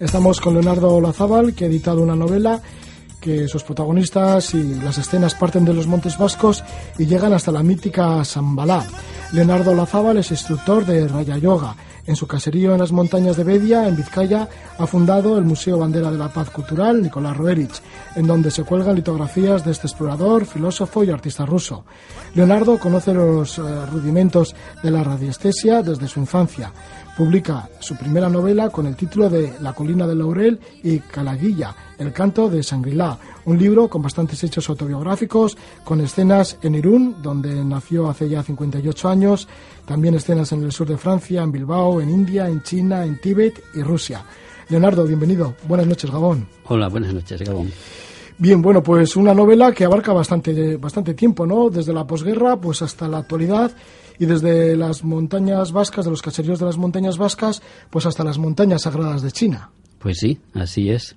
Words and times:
Estamos 0.00 0.40
con 0.40 0.54
Leonardo 0.54 0.94
Olazábal, 0.94 1.54
que 1.54 1.64
ha 1.64 1.68
editado 1.68 2.02
una 2.02 2.16
novela 2.16 2.60
que 3.20 3.46
sus 3.48 3.62
protagonistas 3.62 4.54
y 4.54 4.76
las 4.76 4.98
escenas 4.98 5.34
parten 5.34 5.64
de 5.64 5.74
los 5.74 5.86
Montes 5.86 6.16
Vascos 6.18 6.64
y 6.98 7.06
llegan 7.06 7.32
hasta 7.32 7.52
la 7.52 7.62
mítica 7.62 8.24
Sambalá. 8.24 8.84
Leonardo 9.32 9.74
Lazábal 9.74 10.18
es 10.18 10.30
instructor 10.30 10.84
de 10.84 11.06
Raya 11.06 11.36
Yoga. 11.36 11.76
En 12.06 12.16
su 12.16 12.26
caserío 12.26 12.72
en 12.72 12.80
las 12.80 12.92
montañas 12.92 13.36
de 13.36 13.44
Bedia, 13.44 13.86
en 13.86 13.94
Vizcaya, 13.94 14.48
ha 14.78 14.86
fundado 14.86 15.38
el 15.38 15.44
Museo 15.44 15.78
Bandera 15.78 16.10
de 16.10 16.18
la 16.18 16.32
Paz 16.32 16.50
Cultural 16.50 17.02
Nicolás 17.02 17.36
Roerich, 17.36 17.80
en 18.16 18.26
donde 18.26 18.50
se 18.50 18.64
cuelgan 18.64 18.96
litografías 18.96 19.64
de 19.64 19.70
este 19.70 19.86
explorador, 19.86 20.46
filósofo 20.46 21.04
y 21.04 21.10
artista 21.10 21.46
ruso. 21.46 21.84
Leonardo 22.34 22.78
conoce 22.78 23.12
los 23.12 23.58
eh, 23.58 23.62
rudimentos 23.86 24.56
de 24.82 24.90
la 24.90 25.04
radiestesia 25.04 25.82
desde 25.82 26.08
su 26.08 26.20
infancia. 26.20 26.72
Publica 27.16 27.68
su 27.80 27.96
primera 27.96 28.28
novela 28.28 28.70
con 28.70 28.86
el 28.86 28.96
título 28.96 29.28
de 29.28 29.52
La 29.60 29.74
colina 29.74 30.06
del 30.06 30.20
laurel 30.20 30.58
y 30.82 31.00
Calaguilla, 31.00 31.74
el 32.00 32.12
canto 32.12 32.48
de 32.48 32.62
Shangri-La, 32.62 33.18
un 33.44 33.58
libro 33.58 33.88
con 33.88 34.02
bastantes 34.02 34.42
hechos 34.42 34.68
autobiográficos, 34.68 35.56
con 35.84 36.00
escenas 36.00 36.58
en 36.62 36.74
Irún, 36.74 37.16
donde 37.22 37.64
nació 37.64 38.08
hace 38.08 38.28
ya 38.28 38.42
58 38.42 39.08
años, 39.08 39.46
también 39.84 40.14
escenas 40.14 40.50
en 40.52 40.62
el 40.64 40.72
sur 40.72 40.88
de 40.88 40.96
Francia, 40.96 41.42
en 41.42 41.52
Bilbao, 41.52 42.00
en 42.00 42.10
India, 42.10 42.48
en 42.48 42.62
China, 42.62 43.04
en 43.04 43.20
Tíbet 43.20 43.62
y 43.74 43.82
Rusia. 43.82 44.24
Leonardo, 44.70 45.04
bienvenido. 45.04 45.54
Buenas 45.68 45.86
noches, 45.86 46.10
Gabón. 46.10 46.48
Hola, 46.68 46.88
buenas 46.88 47.12
noches, 47.12 47.42
Gabón. 47.42 47.70
Bien, 48.38 48.62
bueno, 48.62 48.82
pues 48.82 49.16
una 49.16 49.34
novela 49.34 49.72
que 49.72 49.84
abarca 49.84 50.14
bastante, 50.14 50.78
bastante 50.78 51.12
tiempo, 51.12 51.44
¿no? 51.44 51.68
Desde 51.68 51.92
la 51.92 52.06
posguerra 52.06 52.58
pues 52.58 52.80
hasta 52.80 53.06
la 53.06 53.18
actualidad 53.18 53.70
y 54.18 54.24
desde 54.24 54.76
las 54.76 55.04
montañas 55.04 55.72
vascas, 55.72 56.06
de 56.06 56.10
los 56.10 56.22
caseríos 56.22 56.58
de 56.58 56.64
las 56.64 56.78
montañas 56.78 57.18
vascas, 57.18 57.60
pues 57.90 58.06
hasta 58.06 58.24
las 58.24 58.38
montañas 58.38 58.82
sagradas 58.82 59.20
de 59.20 59.30
China. 59.30 59.70
Pues 59.98 60.18
sí, 60.18 60.38
así 60.54 60.88
es. 60.88 61.16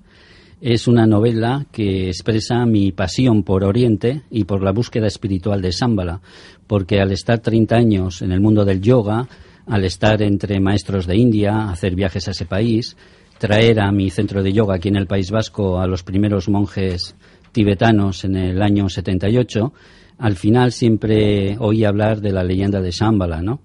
Es 0.60 0.88
una 0.88 1.06
novela 1.06 1.66
que 1.72 2.08
expresa 2.08 2.64
mi 2.64 2.92
pasión 2.92 3.42
por 3.42 3.64
Oriente 3.64 4.22
y 4.30 4.44
por 4.44 4.62
la 4.62 4.72
búsqueda 4.72 5.06
espiritual 5.06 5.60
de 5.60 5.72
Sámbala, 5.72 6.20
porque 6.66 7.00
al 7.00 7.12
estar 7.12 7.40
30 7.40 7.76
años 7.76 8.22
en 8.22 8.32
el 8.32 8.40
mundo 8.40 8.64
del 8.64 8.80
yoga, 8.80 9.28
al 9.66 9.84
estar 9.84 10.22
entre 10.22 10.60
maestros 10.60 11.06
de 11.06 11.16
India, 11.16 11.70
hacer 11.70 11.94
viajes 11.94 12.28
a 12.28 12.30
ese 12.30 12.46
país, 12.46 12.96
traer 13.38 13.80
a 13.80 13.90
mi 13.92 14.10
centro 14.10 14.42
de 14.42 14.52
yoga 14.52 14.76
aquí 14.76 14.88
en 14.88 14.96
el 14.96 15.06
País 15.06 15.30
Vasco 15.30 15.80
a 15.80 15.86
los 15.86 16.02
primeros 16.02 16.48
monjes 16.48 17.16
tibetanos 17.52 18.24
en 18.24 18.36
el 18.36 18.62
año 18.62 18.88
78, 18.88 19.72
al 20.18 20.36
final 20.36 20.72
siempre 20.72 21.56
oí 21.58 21.84
hablar 21.84 22.20
de 22.20 22.32
la 22.32 22.44
leyenda 22.44 22.80
de 22.80 22.90
Shambhala, 22.90 23.42
¿no? 23.42 23.60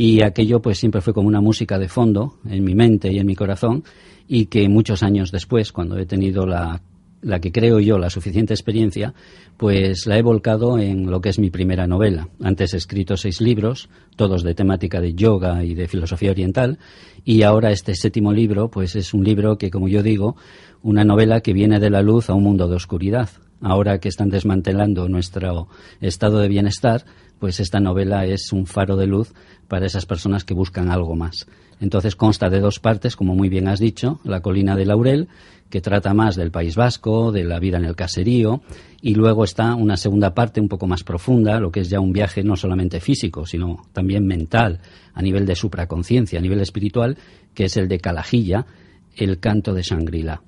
Y 0.00 0.22
aquello 0.22 0.62
pues 0.62 0.78
siempre 0.78 1.00
fue 1.00 1.12
como 1.12 1.26
una 1.26 1.40
música 1.40 1.76
de 1.76 1.88
fondo 1.88 2.38
en 2.48 2.62
mi 2.62 2.76
mente 2.76 3.12
y 3.12 3.18
en 3.18 3.26
mi 3.26 3.34
corazón 3.34 3.82
y 4.28 4.46
que 4.46 4.68
muchos 4.68 5.02
años 5.02 5.32
después, 5.32 5.72
cuando 5.72 5.98
he 5.98 6.06
tenido 6.06 6.46
la, 6.46 6.80
la 7.20 7.40
que 7.40 7.50
creo 7.50 7.80
yo, 7.80 7.98
la 7.98 8.08
suficiente 8.08 8.54
experiencia, 8.54 9.12
pues 9.56 10.06
la 10.06 10.16
he 10.16 10.22
volcado 10.22 10.78
en 10.78 11.10
lo 11.10 11.20
que 11.20 11.30
es 11.30 11.40
mi 11.40 11.50
primera 11.50 11.88
novela. 11.88 12.28
Antes 12.40 12.74
he 12.74 12.76
escrito 12.76 13.16
seis 13.16 13.40
libros, 13.40 13.88
todos 14.14 14.44
de 14.44 14.54
temática 14.54 15.00
de 15.00 15.14
yoga 15.14 15.64
y 15.64 15.74
de 15.74 15.88
filosofía 15.88 16.30
oriental, 16.30 16.78
y 17.24 17.42
ahora 17.42 17.72
este 17.72 17.96
séptimo 17.96 18.32
libro, 18.32 18.70
pues 18.70 18.94
es 18.94 19.12
un 19.14 19.24
libro 19.24 19.58
que, 19.58 19.68
como 19.68 19.88
yo 19.88 20.04
digo, 20.04 20.36
una 20.80 21.02
novela 21.02 21.40
que 21.40 21.52
viene 21.52 21.80
de 21.80 21.90
la 21.90 22.02
luz 22.02 22.30
a 22.30 22.34
un 22.34 22.44
mundo 22.44 22.68
de 22.68 22.76
oscuridad. 22.76 23.30
Ahora 23.60 23.98
que 23.98 24.08
están 24.08 24.30
desmantelando 24.30 25.08
nuestro 25.08 25.68
estado 26.00 26.38
de 26.38 26.48
bienestar, 26.48 27.04
pues 27.38 27.60
esta 27.60 27.80
novela 27.80 28.24
es 28.24 28.52
un 28.52 28.66
faro 28.66 28.96
de 28.96 29.06
luz 29.06 29.32
para 29.68 29.86
esas 29.86 30.06
personas 30.06 30.44
que 30.44 30.54
buscan 30.54 30.90
algo 30.90 31.14
más. 31.16 31.46
Entonces 31.80 32.16
consta 32.16 32.50
de 32.50 32.60
dos 32.60 32.80
partes, 32.80 33.14
como 33.14 33.34
muy 33.34 33.48
bien 33.48 33.68
has 33.68 33.78
dicho, 33.78 34.20
la 34.24 34.40
colina 34.40 34.74
de 34.74 34.86
Laurel, 34.86 35.28
que 35.70 35.80
trata 35.80 36.14
más 36.14 36.34
del 36.34 36.50
País 36.50 36.74
Vasco, 36.74 37.30
de 37.30 37.44
la 37.44 37.60
vida 37.60 37.76
en 37.76 37.84
el 37.84 37.94
caserío, 37.94 38.62
y 39.00 39.14
luego 39.14 39.44
está 39.44 39.74
una 39.74 39.96
segunda 39.96 40.34
parte 40.34 40.60
un 40.60 40.68
poco 40.68 40.86
más 40.86 41.04
profunda, 41.04 41.60
lo 41.60 41.70
que 41.70 41.80
es 41.80 41.90
ya 41.90 42.00
un 42.00 42.12
viaje 42.12 42.42
no 42.42 42.56
solamente 42.56 43.00
físico, 43.00 43.46
sino 43.46 43.84
también 43.92 44.26
mental, 44.26 44.80
a 45.14 45.22
nivel 45.22 45.46
de 45.46 45.54
supraconciencia, 45.54 46.38
a 46.38 46.42
nivel 46.42 46.60
espiritual, 46.60 47.16
que 47.54 47.66
es 47.66 47.76
el 47.76 47.86
de 47.86 48.00
Calajilla, 48.00 48.66
el 49.14 49.38
canto 49.38 49.74
de 49.74 49.82
Shangri-La. 49.82 50.42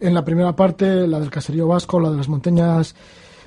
En 0.00 0.14
la 0.14 0.24
primera 0.24 0.54
parte, 0.54 1.06
la 1.06 1.20
del 1.20 1.30
caserío 1.30 1.66
vasco, 1.68 2.00
la 2.00 2.10
de 2.10 2.16
las 2.16 2.28
montañas 2.28 2.94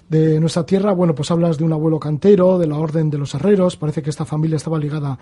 de 0.09 0.40
nuestra 0.40 0.66
tierra, 0.66 0.94
bueno, 0.94 1.13
pues 1.13 1.31
hablas 1.31 1.58
de 1.58 1.63
un 1.63 1.74
abuelo 1.74 2.00
cantero, 2.00 2.58
de 2.58 2.68
la 2.68 2.78
orden 2.78 3.09
de 3.09 3.18
los 3.18 3.34
herreros, 3.34 3.75
parece 3.75 4.02
que 4.02 4.09
esta 4.09 4.25
familia 4.25 4.56
estaba 4.56 4.80
ligada 4.80 5.19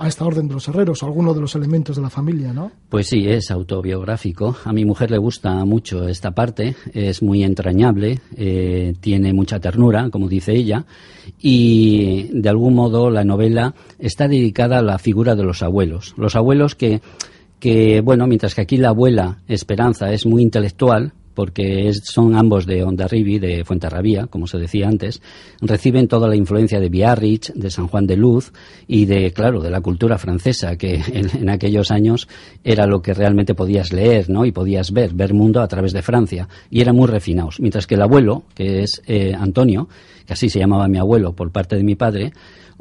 a 0.00 0.06
esta 0.06 0.24
orden 0.24 0.46
de 0.46 0.54
los 0.54 0.68
herreros, 0.68 1.02
alguno 1.02 1.34
de 1.34 1.40
los 1.40 1.56
elementos 1.56 1.96
de 1.96 2.02
la 2.02 2.10
familia, 2.10 2.52
¿no? 2.52 2.70
Pues 2.88 3.08
sí, 3.08 3.28
es 3.28 3.50
autobiográfico. 3.50 4.56
A 4.64 4.72
mi 4.72 4.84
mujer 4.84 5.10
le 5.10 5.18
gusta 5.18 5.64
mucho 5.64 6.06
esta 6.06 6.30
parte, 6.30 6.76
es 6.94 7.20
muy 7.20 7.42
entrañable, 7.42 8.20
eh, 8.36 8.94
tiene 9.00 9.32
mucha 9.32 9.58
ternura, 9.58 10.08
como 10.10 10.28
dice 10.28 10.52
ella, 10.52 10.84
y 11.40 12.30
de 12.32 12.48
algún 12.48 12.74
modo 12.74 13.10
la 13.10 13.24
novela 13.24 13.74
está 13.98 14.28
dedicada 14.28 14.78
a 14.78 14.82
la 14.82 14.98
figura 14.98 15.34
de 15.34 15.42
los 15.42 15.64
abuelos. 15.64 16.14
Los 16.16 16.36
abuelos 16.36 16.76
que 16.76 17.00
que, 17.60 18.00
bueno, 18.00 18.26
mientras 18.26 18.54
que 18.54 18.62
aquí 18.62 18.76
la 18.76 18.90
abuela 18.90 19.38
Esperanza 19.48 20.12
es 20.12 20.26
muy 20.26 20.42
intelectual, 20.42 21.12
porque 21.38 21.92
son 21.92 22.34
ambos 22.34 22.66
de 22.66 22.82
Ondarribi, 22.82 23.38
de 23.38 23.64
Fuenterrabía, 23.64 24.26
como 24.26 24.48
se 24.48 24.58
decía 24.58 24.88
antes, 24.88 25.22
reciben 25.60 26.08
toda 26.08 26.26
la 26.26 26.34
influencia 26.34 26.80
de 26.80 26.88
Biarritz, 26.88 27.52
de 27.54 27.70
San 27.70 27.86
Juan 27.86 28.08
de 28.08 28.16
Luz 28.16 28.52
y 28.88 29.04
de, 29.04 29.30
claro, 29.30 29.60
de 29.60 29.70
la 29.70 29.80
cultura 29.80 30.18
francesa, 30.18 30.74
que 30.74 31.00
en, 31.12 31.48
aquellos 31.48 31.92
años 31.92 32.26
era 32.64 32.86
lo 32.86 33.00
que 33.02 33.14
realmente 33.14 33.54
podías 33.54 33.92
leer, 33.92 34.28
¿no? 34.28 34.46
Y 34.46 34.50
podías 34.50 34.90
ver, 34.90 35.14
ver 35.14 35.32
mundo 35.32 35.62
a 35.62 35.68
través 35.68 35.92
de 35.92 36.02
Francia. 36.02 36.48
Y 36.70 36.80
eran 36.80 36.96
muy 36.96 37.06
refinados. 37.06 37.60
Mientras 37.60 37.86
que 37.86 37.94
el 37.94 38.02
abuelo, 38.02 38.42
que 38.56 38.82
es 38.82 39.00
eh, 39.06 39.32
Antonio, 39.38 39.88
que 40.26 40.32
así 40.32 40.50
se 40.50 40.58
llamaba 40.58 40.88
mi 40.88 40.98
abuelo 40.98 41.34
por 41.34 41.52
parte 41.52 41.76
de 41.76 41.84
mi 41.84 41.94
padre, 41.94 42.32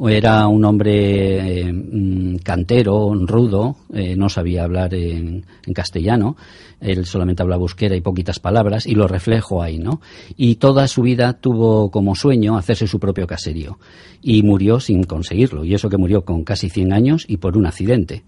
era 0.07 0.47
un 0.47 0.63
hombre 0.63 1.61
eh, 1.61 1.73
mm, 1.73 2.37
cantero, 2.37 3.13
rudo, 3.15 3.77
eh, 3.93 4.15
no 4.15 4.29
sabía 4.29 4.63
hablar 4.63 4.93
en, 4.93 5.45
castellano, 5.73 6.37
él 6.79 7.05
solamente 7.05 7.41
hablaba 7.41 7.59
busquera 7.59 7.95
y 7.95 8.01
poquitas 8.01 8.39
palabras, 8.39 8.85
y 8.85 8.93
lo 8.93 9.07
reflejo 9.07 9.61
ahí, 9.63 9.79
¿no? 9.79 10.01
Y 10.35 10.55
toda 10.55 10.87
su 10.87 11.01
vida 11.01 11.33
tuvo 11.33 11.89
como 11.89 12.15
sueño 12.15 12.57
hacerse 12.57 12.87
su 12.87 12.99
propio 12.99 13.25
caserío, 13.25 13.79
y 14.21 14.43
murió 14.43 14.79
sin 14.79 15.03
conseguirlo, 15.03 15.65
y 15.65 15.73
eso 15.73 15.89
que 15.89 15.97
murió 15.97 16.23
con 16.23 16.43
casi 16.43 16.69
100 16.69 16.93
años 16.93 17.25
y 17.27 17.37
por 17.37 17.57
un 17.57 17.65
accidente. 17.65 18.23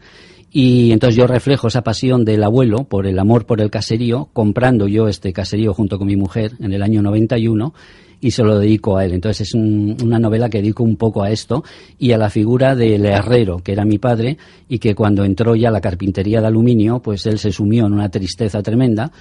Y 0.51 0.91
entonces 0.91 1.15
yo 1.15 1.27
reflejo 1.27 1.67
esa 1.67 1.83
pasión 1.83 2.25
del 2.25 2.43
abuelo 2.43 2.85
por 2.85 3.05
el 3.05 3.19
amor 3.19 3.45
por 3.45 3.61
el 3.61 3.69
caserío, 3.69 4.29
comprando 4.33 4.87
yo 4.87 5.07
este 5.07 5.31
caserío 5.31 5.75
junto 5.75 5.99
con 5.99 6.07
mi 6.07 6.15
mujer 6.15 6.53
en 6.59 6.73
el 6.73 6.81
año 6.81 7.03
91 7.03 7.73
y 8.21 8.31
se 8.31 8.43
lo 8.43 8.57
dedico 8.57 8.97
a 8.97 9.05
él. 9.05 9.13
Entonces 9.13 9.47
es 9.47 9.53
una 9.53 10.19
novela 10.19 10.49
que 10.49 10.59
dedico 10.59 10.83
un 10.83 10.95
poco 10.95 11.23
a 11.23 11.31
esto 11.31 11.63
y 11.97 12.11
a 12.11 12.17
la 12.17 12.29
figura 12.29 12.75
del 12.75 13.05
herrero, 13.05 13.59
que 13.59 13.71
era 13.71 13.85
mi 13.85 13.97
padre, 13.97 14.37
y 14.67 14.79
que 14.79 14.95
cuando 14.95 15.23
entró 15.23 15.55
ya 15.55 15.71
la 15.71 15.81
carpintería 15.81 16.41
de 16.41 16.47
aluminio, 16.47 16.99
pues 16.99 17.25
él 17.25 17.39
se 17.39 17.51
sumió 17.51 17.85
en 17.85 17.93
una 17.93 18.09
tristeza 18.09 18.61
tremenda. 18.61 19.11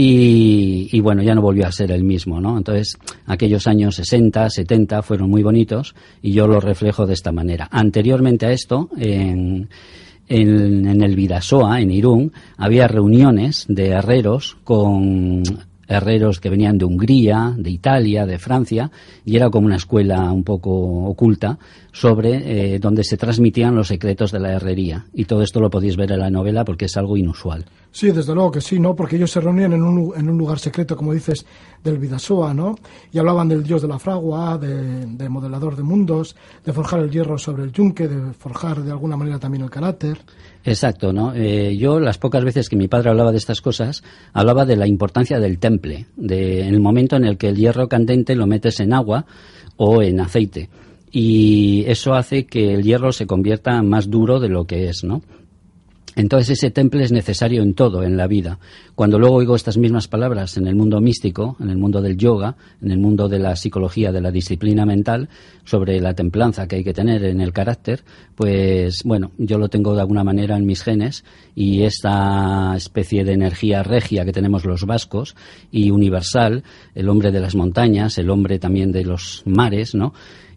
Y, 0.00 1.00
bueno, 1.00 1.22
ya 1.22 1.34
no 1.34 1.42
volvió 1.42 1.66
a 1.66 1.72
ser 1.72 1.90
el 1.90 2.04
mismo, 2.04 2.40
¿no? 2.40 2.56
Entonces, 2.56 2.96
aquellos 3.26 3.66
años 3.66 3.96
60, 3.96 4.48
70 4.48 5.02
fueron 5.02 5.28
muy 5.28 5.42
bonitos 5.42 5.96
y 6.22 6.30
yo 6.32 6.46
los 6.46 6.62
reflejo 6.62 7.04
de 7.04 7.14
esta 7.14 7.32
manera. 7.32 7.68
Anteriormente 7.72 8.46
a 8.46 8.52
esto, 8.52 8.90
en, 8.96 9.68
en 10.28 11.02
el 11.02 11.16
Vidasoa, 11.16 11.80
en 11.80 11.90
Irún, 11.90 12.32
había 12.56 12.86
reuniones 12.86 13.64
de 13.68 13.88
herreros 13.88 14.58
con 14.62 15.42
herreros 15.88 16.38
que 16.38 16.50
venían 16.50 16.78
de 16.78 16.84
Hungría, 16.84 17.54
de 17.56 17.70
Italia, 17.70 18.26
de 18.26 18.38
Francia, 18.38 18.90
y 19.24 19.36
era 19.36 19.50
como 19.50 19.66
una 19.66 19.76
escuela 19.76 20.30
un 20.30 20.44
poco 20.44 20.70
oculta 20.70 21.58
sobre 21.92 22.74
eh, 22.74 22.78
donde 22.78 23.02
se 23.02 23.16
transmitían 23.16 23.74
los 23.74 23.88
secretos 23.88 24.30
de 24.30 24.38
la 24.38 24.52
herrería. 24.52 25.06
Y 25.14 25.24
todo 25.24 25.42
esto 25.42 25.60
lo 25.60 25.70
podéis 25.70 25.96
ver 25.96 26.12
en 26.12 26.20
la 26.20 26.30
novela 26.30 26.64
porque 26.64 26.84
es 26.84 26.96
algo 26.96 27.16
inusual. 27.16 27.64
Sí, 27.90 28.12
desde 28.12 28.34
luego 28.34 28.52
que 28.52 28.60
sí, 28.60 28.78
¿no? 28.78 28.94
Porque 28.94 29.16
ellos 29.16 29.30
se 29.30 29.40
reunían 29.40 29.72
en 29.72 29.82
un, 29.82 30.12
en 30.14 30.28
un 30.28 30.38
lugar 30.38 30.58
secreto, 30.58 30.96
como 30.96 31.14
dices, 31.14 31.44
del 31.82 31.98
Vidasoa, 31.98 32.52
¿no? 32.52 32.76
Y 33.12 33.18
hablaban 33.18 33.48
del 33.48 33.62
dios 33.62 33.82
de 33.82 33.88
la 33.88 33.98
fragua, 33.98 34.58
de, 34.58 35.28
modelador 35.28 35.74
de 35.74 35.82
mundos, 35.82 36.36
de 36.64 36.72
forjar 36.72 37.00
el 37.00 37.10
hierro 37.10 37.38
sobre 37.38 37.64
el 37.64 37.72
yunque, 37.72 38.06
de 38.06 38.32
forjar 38.34 38.82
de 38.82 38.90
alguna 38.90 39.16
manera 39.16 39.38
también 39.38 39.64
el 39.64 39.70
carácter. 39.70 40.18
Exacto, 40.68 41.12
¿no? 41.12 41.34
Eh, 41.34 41.76
yo 41.76 42.00
las 42.00 42.18
pocas 42.18 42.44
veces 42.44 42.68
que 42.68 42.76
mi 42.76 42.88
padre 42.88 43.10
hablaba 43.10 43.32
de 43.32 43.38
estas 43.38 43.60
cosas, 43.60 44.02
hablaba 44.32 44.64
de 44.64 44.76
la 44.76 44.86
importancia 44.86 45.40
del 45.40 45.58
temple, 45.58 46.06
de 46.16 46.62
en 46.62 46.74
el 46.74 46.80
momento 46.80 47.16
en 47.16 47.24
el 47.24 47.36
que 47.36 47.48
el 47.48 47.56
hierro 47.56 47.88
candente 47.88 48.34
lo 48.34 48.46
metes 48.46 48.80
en 48.80 48.92
agua 48.92 49.26
o 49.76 50.02
en 50.02 50.20
aceite 50.20 50.68
y 51.10 51.84
eso 51.86 52.14
hace 52.14 52.46
que 52.46 52.74
el 52.74 52.82
hierro 52.82 53.12
se 53.12 53.26
convierta 53.26 53.82
más 53.82 54.10
duro 54.10 54.40
de 54.40 54.48
lo 54.48 54.66
que 54.66 54.88
es, 54.88 55.04
¿no? 55.04 55.22
Entonces 56.16 56.58
ese 56.58 56.70
temple 56.70 57.04
es 57.04 57.12
necesario 57.12 57.62
en 57.62 57.74
todo, 57.74 58.02
en 58.02 58.16
la 58.16 58.26
vida. 58.26 58.58
Cuando 58.94 59.18
luego 59.18 59.36
oigo 59.36 59.54
estas 59.54 59.76
mismas 59.76 60.08
palabras 60.08 60.56
en 60.56 60.66
el 60.66 60.74
mundo 60.74 61.00
místico, 61.00 61.56
en 61.60 61.70
el 61.70 61.78
mundo 61.78 62.00
del 62.02 62.16
yoga, 62.16 62.56
en 62.82 62.90
el 62.90 62.98
mundo 62.98 63.28
de 63.28 63.38
la 63.38 63.54
psicología, 63.56 64.10
de 64.10 64.20
la 64.20 64.30
disciplina 64.30 64.84
mental, 64.84 65.28
sobre 65.64 66.00
la 66.00 66.14
templanza 66.14 66.66
que 66.66 66.76
hay 66.76 66.84
que 66.84 66.94
tener 66.94 67.24
en 67.24 67.40
el 67.40 67.52
carácter, 67.52 68.04
pues 68.34 69.02
bueno, 69.04 69.32
yo 69.38 69.58
lo 69.58 69.68
tengo 69.68 69.94
de 69.94 70.00
alguna 70.00 70.24
manera 70.24 70.56
en 70.56 70.66
mis 70.66 70.82
genes 70.82 71.24
y 71.54 71.82
esta 71.82 72.74
especie 72.76 73.24
de 73.24 73.32
energía 73.32 73.82
regia 73.82 74.24
que 74.24 74.32
tenemos 74.32 74.64
los 74.64 74.86
vascos 74.86 75.36
y 75.70 75.90
universal, 75.90 76.64
el 76.94 77.08
hombre 77.08 77.30
de 77.30 77.40
las 77.40 77.54
montañas, 77.54 78.18
el 78.18 78.30
hombre 78.30 78.58
también 78.58 78.92
de 78.92 79.04
los 79.04 79.42
mares, 79.44 79.94
¿no? 79.94 80.14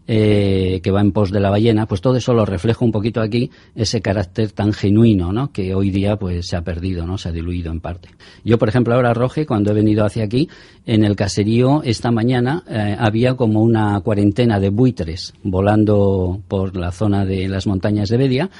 Eh, 0.08 0.80
que 0.82 0.90
va 0.90 1.00
en 1.00 1.12
pos 1.12 1.30
de 1.30 1.38
la 1.38 1.48
ballena, 1.48 1.86
pues 1.86 2.00
todo 2.00 2.16
eso 2.16 2.34
lo 2.34 2.44
refleja 2.44 2.84
un 2.84 2.90
poquito 2.90 3.20
aquí, 3.20 3.50
ese 3.76 4.02
carácter 4.02 4.50
tan 4.50 4.72
genuino, 4.72 5.32
¿no? 5.32 5.52
Que 5.52 5.76
hoy 5.76 5.90
día 5.90 6.16
pues 6.16 6.48
se 6.48 6.56
ha 6.56 6.62
perdido, 6.62 7.06
¿no? 7.06 7.18
Se 7.18 7.28
ha 7.28 7.32
diluido 7.32 7.70
en 7.70 7.78
parte. 7.78 8.08
Yo, 8.44 8.58
por 8.58 8.68
ejemplo, 8.68 8.94
ahora, 8.94 9.14
Roge, 9.14 9.46
cuando 9.46 9.70
he 9.70 9.74
venido 9.74 10.04
hacia 10.04 10.24
aquí, 10.24 10.48
en 10.84 11.04
el 11.04 11.14
caserío 11.14 11.82
esta 11.84 12.10
mañana 12.10 12.64
eh, 12.68 12.96
había 12.98 13.34
como 13.34 13.62
una 13.62 14.00
cuarentena 14.00 14.58
de 14.58 14.70
buitres 14.70 15.32
volando 15.44 16.40
por 16.48 16.76
la 16.76 16.90
zona 16.90 17.24
de 17.24 17.48
las 17.48 17.68
montañas 17.68 18.08
de 18.08 18.16
Bedia 18.16 18.50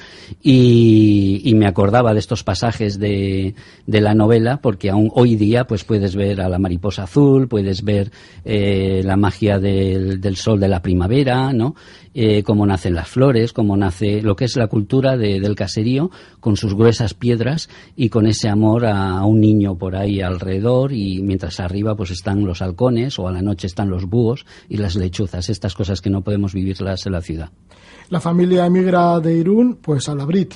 y, 0.41 1.51
me 1.53 1.67
acordaba 1.67 2.13
de 2.13 2.19
estos 2.19 2.43
pasajes 2.43 2.97
de, 2.97 3.53
de, 3.85 4.01
la 4.01 4.15
novela 4.15 4.57
porque 4.57 4.89
aún 4.89 5.11
hoy 5.13 5.35
día 5.35 5.65
pues 5.65 5.83
puedes 5.83 6.15
ver 6.15 6.41
a 6.41 6.49
la 6.49 6.57
mariposa 6.57 7.03
azul, 7.03 7.47
puedes 7.47 7.83
ver 7.83 8.11
eh, 8.43 9.01
la 9.05 9.15
magia 9.17 9.59
del, 9.59 10.19
del 10.19 10.35
sol 10.35 10.59
de 10.59 10.67
la 10.67 10.81
primavera, 10.81 11.32
¿no? 11.53 11.75
Eh, 12.13 12.43
cómo 12.43 12.65
nacen 12.65 12.93
las 12.93 13.09
flores, 13.09 13.53
cómo 13.53 13.75
nace 13.75 14.21
lo 14.21 14.35
que 14.35 14.45
es 14.45 14.55
la 14.55 14.67
cultura 14.67 15.17
del 15.17 15.55
caserío, 15.55 16.11
con 16.39 16.57
sus 16.57 16.75
gruesas 16.75 17.13
piedras 17.13 17.69
y 17.95 18.09
con 18.09 18.27
ese 18.27 18.49
amor 18.49 18.85
a, 18.85 19.25
un 19.25 19.41
niño 19.41 19.75
por 19.75 19.95
ahí 19.95 20.21
alrededor 20.21 20.93
y 20.93 21.21
mientras 21.23 21.59
arriba 21.59 21.95
pues 21.95 22.11
están 22.11 22.45
los 22.45 22.61
halcones 22.61 23.17
o 23.17 23.27
a 23.27 23.31
la 23.31 23.41
noche 23.41 23.67
están 23.67 23.89
los 23.89 24.05
búhos 24.05 24.45
y 24.69 24.77
las 24.77 24.95
lechuzas, 24.95 25.49
estas 25.49 25.73
cosas 25.73 26.01
que 26.01 26.09
no 26.09 26.21
podemos 26.21 26.53
vivirlas 26.53 27.05
en 27.05 27.13
la 27.13 27.21
ciudad. 27.21 27.49
La 28.09 28.19
familia 28.19 28.65
emigra 28.65 29.19
de 29.19 29.35
Irún 29.35 29.79
pues 29.81 30.07
a 30.07 30.15
la 30.15 30.25
Brit, 30.25 30.55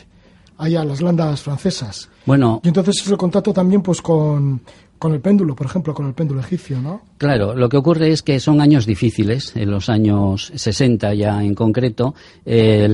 allá 0.58 0.82
a 0.82 0.86
las 0.86 1.02
landas 1.02 1.42
francesas. 1.42 2.10
Bueno, 2.26 2.62
y 2.64 2.68
entonces 2.68 3.02
es 3.02 3.08
el 3.10 3.18
contacto 3.18 3.54
también 3.54 3.82
pues 3.82 4.02
con 4.02 4.62
con 5.00 5.14
el 5.14 5.22
péndulo, 5.22 5.56
por 5.56 5.68
ejemplo, 5.68 5.94
con 5.94 6.08
el 6.08 6.14
péndulo 6.14 6.42
egipcio, 6.42 6.82
¿no? 6.82 7.02
Claro, 7.18 7.56
lo 7.56 7.70
que 7.70 7.78
ocurre 7.78 8.12
es 8.12 8.24
que 8.24 8.40
son 8.40 8.62
años 8.62 8.86
difíciles, 8.86 9.56
en 9.56 9.72
los 9.72 9.90
años 9.90 10.52
60 10.56 11.14
ya 11.14 11.44
en 11.44 11.54
concreto, 11.54 12.16
eh, 12.46 12.88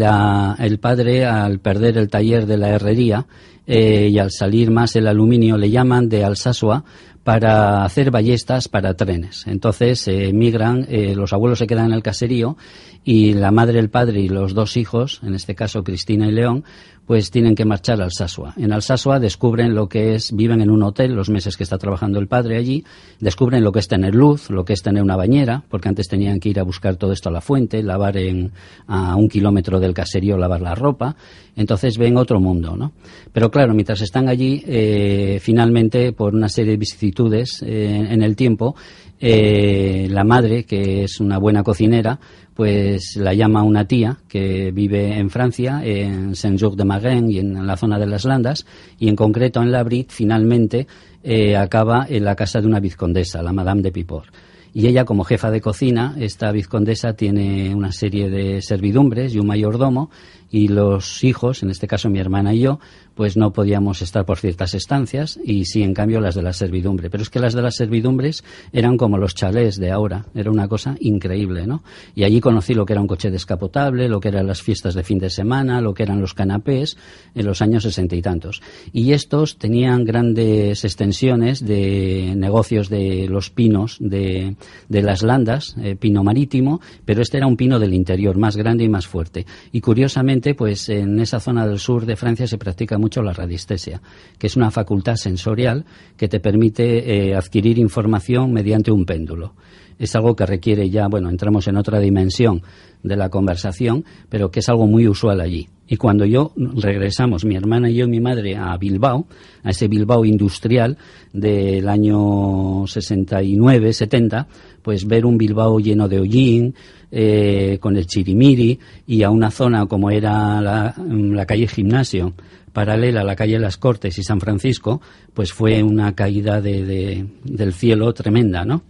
el 0.60 0.80
padre 0.80 1.26
al 1.26 1.60
perder 1.60 1.98
el 1.98 2.10
taller 2.10 2.46
de 2.46 2.58
la 2.58 2.70
herrería 2.70 3.26
eh, 3.66 4.10
y 4.12 4.20
al 4.20 4.32
salir 4.32 4.70
más 4.72 4.96
el 4.96 5.08
aluminio 5.08 5.58
le 5.58 5.70
llaman 5.70 6.10
de 6.10 6.26
Alsasua 6.26 6.84
para 7.24 7.86
hacer 7.86 8.12
ballestas 8.12 8.68
para 8.68 8.96
trenes. 8.96 9.48
Entonces 9.48 10.06
eh, 10.10 10.28
emigran, 10.28 10.86
los 11.16 11.32
abuelos 11.32 11.60
se 11.60 11.68
quedan 11.68 11.86
en 11.86 11.94
el 11.94 12.04
caserío 12.04 12.58
y 13.06 13.34
la 13.34 13.52
madre, 13.52 13.80
el 13.80 13.90
padre 13.90 14.20
y 14.20 14.28
los 14.28 14.54
dos 14.54 14.76
hijos, 14.76 15.22
en 15.24 15.36
este 15.36 15.56
caso 15.56 15.86
Cristina 15.86 16.28
y 16.28 16.32
León, 16.32 16.66
pues 17.06 17.32
tienen 17.32 17.56
que 17.56 17.66
marchar 17.66 17.96
al 17.96 18.04
Alsasua. 18.04 18.54
En 18.58 18.72
Alsasua 18.72 19.20
descubren 19.20 19.76
lo 19.76 19.90
que 19.90 20.16
es, 20.16 20.34
viven 20.34 20.62
en 20.62 20.70
un 20.70 20.84
hotel 20.84 21.14
los 21.14 21.30
meses 21.30 21.58
que 21.58 21.64
está 21.64 21.78
trabajando 21.78 22.20
el 22.20 22.28
padre 22.28 22.58
allí, 22.58 22.84
descubren 23.20 23.64
lo 23.64 23.72
que 23.72 23.80
es 23.80 23.88
tener 23.88 24.16
luz, 24.16 24.50
lo 24.50 24.64
que 24.64 24.74
es 24.74 24.82
tener 24.82 25.04
una 25.04 25.16
bañera, 25.16 25.64
porque 25.70 25.90
antes 25.90 26.08
tenían 26.08 26.40
que 26.40 26.50
ir 26.50 26.60
a 26.60 26.64
buscar 26.64 26.96
todo 26.96 27.12
esto 27.12 27.30
a 27.30 27.32
la 27.32 27.42
fuente, 27.42 27.84
lavar 27.84 28.18
en, 28.18 28.52
a 28.88 29.16
un 29.16 29.28
kilómetro 29.28 29.80
del 29.80 29.94
caserío, 29.94 30.38
lavar 30.38 30.62
la 30.62 30.76
ropa, 30.76 31.16
entonces 31.56 31.98
ven 31.98 32.18
otro 32.18 32.40
mundo, 32.40 32.76
¿no? 32.76 32.94
Pero 33.32 33.50
claro, 33.52 33.74
mientras 33.74 34.02
están 34.02 34.30
allí, 34.30 34.64
eh, 34.66 35.40
finalmente, 35.42 36.14
por 36.14 36.34
una 36.34 36.50
serie 36.50 36.72
de 36.72 36.78
vicisitudes 36.78 37.64
eh, 37.64 38.08
en 38.10 38.22
el 38.22 38.36
tiempo, 38.36 38.76
eh, 39.20 40.08
la 40.10 40.24
madre, 40.24 40.66
que 40.66 41.04
es 41.04 41.20
una 41.20 41.38
buena 41.38 41.64
cocinera, 41.64 42.20
pues 42.54 43.16
la 43.16 43.34
llama 43.34 43.64
una 43.64 43.86
tía 43.86 44.18
que 44.28 44.72
vive 44.72 45.18
en 45.18 45.30
Francia, 45.30 45.82
en 45.84 46.36
Saint-Jean 46.36 46.76
de 46.76 46.86
Maguin 46.86 47.32
y 47.32 47.40
en 47.40 47.66
la 47.66 47.78
zona 47.78 47.98
de 47.98 48.06
las 48.06 48.26
Landas, 48.26 48.66
y 49.00 49.08
en 49.08 49.16
concreto 49.16 49.62
en 49.62 49.72
La 49.72 49.84
Brit, 49.84 50.12
finalmente 50.12 50.88
eh, 51.24 51.56
acaba 51.56 52.06
en 52.10 52.26
la 52.26 52.36
casa 52.36 52.60
de 52.60 52.68
una 52.68 52.82
vizcondesa, 52.82 53.42
la 53.42 53.54
Madame 53.54 53.82
de 53.82 53.92
Pipor. 53.94 54.26
Y 54.74 54.88
ella, 54.88 55.06
como 55.06 55.24
jefa 55.24 55.52
de 55.52 55.62
cocina, 55.62 56.16
esta 56.20 56.52
vizcondesa 56.52 57.14
tiene 57.14 57.74
una 57.74 57.92
serie 57.92 58.30
de 58.30 58.62
servidumbres 58.62 59.34
y 59.34 59.40
un 59.40 59.48
mayordomo, 59.48 60.10
y 60.54 60.68
los 60.68 61.24
hijos, 61.24 61.64
en 61.64 61.72
este 61.72 61.88
caso 61.88 62.12
mi 62.12 62.20
hermana 62.20 62.54
y 62.54 62.60
yo, 62.60 62.80
pues 63.16 63.38
no 63.38 63.54
podíamos 63.54 64.02
estar 64.02 64.26
por 64.26 64.40
ciertas 64.40 64.74
estancias 64.74 65.40
y 65.44 65.66
sí, 65.66 65.84
en 65.84 65.94
cambio, 65.94 66.20
las 66.20 66.36
de 66.36 66.42
la 66.42 66.54
servidumbre. 66.54 67.10
Pero 67.10 67.24
es 67.24 67.30
que 67.30 67.40
las 67.40 67.54
de 67.54 67.62
las 67.62 67.76
servidumbres 67.76 68.44
eran 68.72 68.98
como 68.98 69.18
los 69.18 69.36
chalés 69.36 69.78
de 69.78 69.92
ahora, 69.92 70.26
era 70.34 70.52
una 70.52 70.68
cosa 70.68 70.96
increíble, 71.00 71.68
¿no? 71.68 71.84
Y 72.16 72.24
allí 72.24 72.40
conocí 72.40 72.74
lo 72.74 72.86
que 72.86 72.94
era 72.94 73.02
un 73.02 73.08
coche 73.08 73.32
descapotable, 73.32 74.08
lo 74.08 74.20
que 74.20 74.30
eran 74.30 74.48
las 74.48 74.62
fiestas 74.62 74.94
de 74.96 75.04
fin 75.04 75.20
de 75.20 75.30
semana, 75.30 75.82
lo 75.82 75.94
que 75.94 76.04
eran 76.04 76.22
los 76.22 76.34
canapés 76.34 76.98
en 77.36 77.46
los 77.46 77.62
años 77.62 77.84
sesenta 77.84 78.16
y 78.16 78.22
tantos. 78.22 78.62
Y 78.92 79.12
estos 79.12 79.58
tenían 79.58 80.06
grandes 80.06 80.84
extensiones 80.84 81.66
de 81.66 82.34
negocios 82.36 82.90
de 82.90 83.28
los 83.30 83.50
pinos 83.50 83.98
de, 84.00 84.56
de 84.90 85.02
las 85.02 85.24
landas, 85.24 85.76
eh, 85.82 85.96
pino 85.96 86.24
marítimo, 86.24 86.82
pero 87.06 87.22
este 87.22 87.38
era 87.38 87.48
un 87.48 87.58
pino 87.58 87.80
del 87.80 87.94
interior, 87.94 88.38
más 88.38 88.58
grande 88.58 88.84
y 88.84 88.90
más 88.90 89.08
fuerte. 89.08 89.46
Y 89.72 89.82
curiosamente, 89.82 90.56
pues 90.56 90.90
en 90.90 91.20
esa 91.20 91.40
zona 91.40 91.68
del 91.68 91.80
sur 91.80 92.06
de 92.06 92.16
Francia 92.16 92.48
se 92.48 92.58
practica 92.58 92.98
mucho 93.04 93.22
la 93.22 93.34
radiestesia, 93.34 94.02
que 94.40 94.48
es 94.48 94.56
una 94.56 94.72
facultad 94.72 95.16
sensorial 95.16 95.84
que 96.16 96.30
te 96.30 96.40
permite 96.40 96.86
eh, 97.32 97.36
adquirir 97.36 97.78
información 97.78 98.54
mediante 98.54 98.92
un 98.92 99.06
péndulo. 99.06 99.56
Es 100.00 100.16
algo 100.16 100.36
que 100.36 100.46
requiere 100.46 100.90
ya, 100.90 101.08
bueno, 101.08 101.30
entramos 101.30 101.68
en 101.68 101.76
otra 101.76 102.00
dimensión 102.00 102.62
de 103.04 103.18
la 103.18 103.30
conversación, 103.30 104.06
pero 104.30 104.50
que 104.50 104.62
es 104.62 104.70
algo 104.70 104.88
muy 104.88 105.06
usual 105.06 105.42
allí. 105.42 105.68
Y 105.86 105.98
cuando 105.98 106.26
yo 106.26 106.54
regresamos, 106.56 107.44
mi 107.44 107.56
hermana 107.56 107.90
y 107.90 107.96
yo 107.96 108.06
y 108.06 108.10
mi 108.10 108.22
madre, 108.22 108.56
a 108.56 108.76
Bilbao, 108.78 109.28
a 109.64 109.72
ese 109.72 109.90
Bilbao 109.90 110.24
industrial 110.24 110.98
del 111.34 111.88
año 111.90 112.88
69, 112.88 113.92
70, 113.92 114.48
pues 114.82 115.06
ver 115.06 115.26
un 115.26 115.38
Bilbao 115.38 115.80
lleno 115.80 116.08
de 116.08 116.20
hollín, 116.20 116.74
eh, 117.12 117.78
con 117.80 117.98
el 117.98 118.08
chirimiri, 118.08 118.80
y 119.06 119.24
a 119.24 119.30
una 119.30 119.52
zona 119.52 119.86
como 119.86 120.10
era 120.10 120.62
la, 120.62 120.96
la 120.98 121.46
calle 121.46 121.68
Gimnasio, 121.68 122.34
paralela 122.74 123.22
a 123.22 123.24
la 123.24 123.36
calle 123.36 123.60
Las 123.60 123.78
Cortes 123.78 124.18
y 124.18 124.24
San 124.24 124.42
Francisco, 124.42 125.00
pues 125.34 125.54
fue 125.54 125.82
una 125.84 126.14
caída 126.16 126.60
de, 126.60 127.26
del 127.44 127.74
cielo 127.74 128.14
tremenda, 128.14 128.66
¿no? 128.66 128.82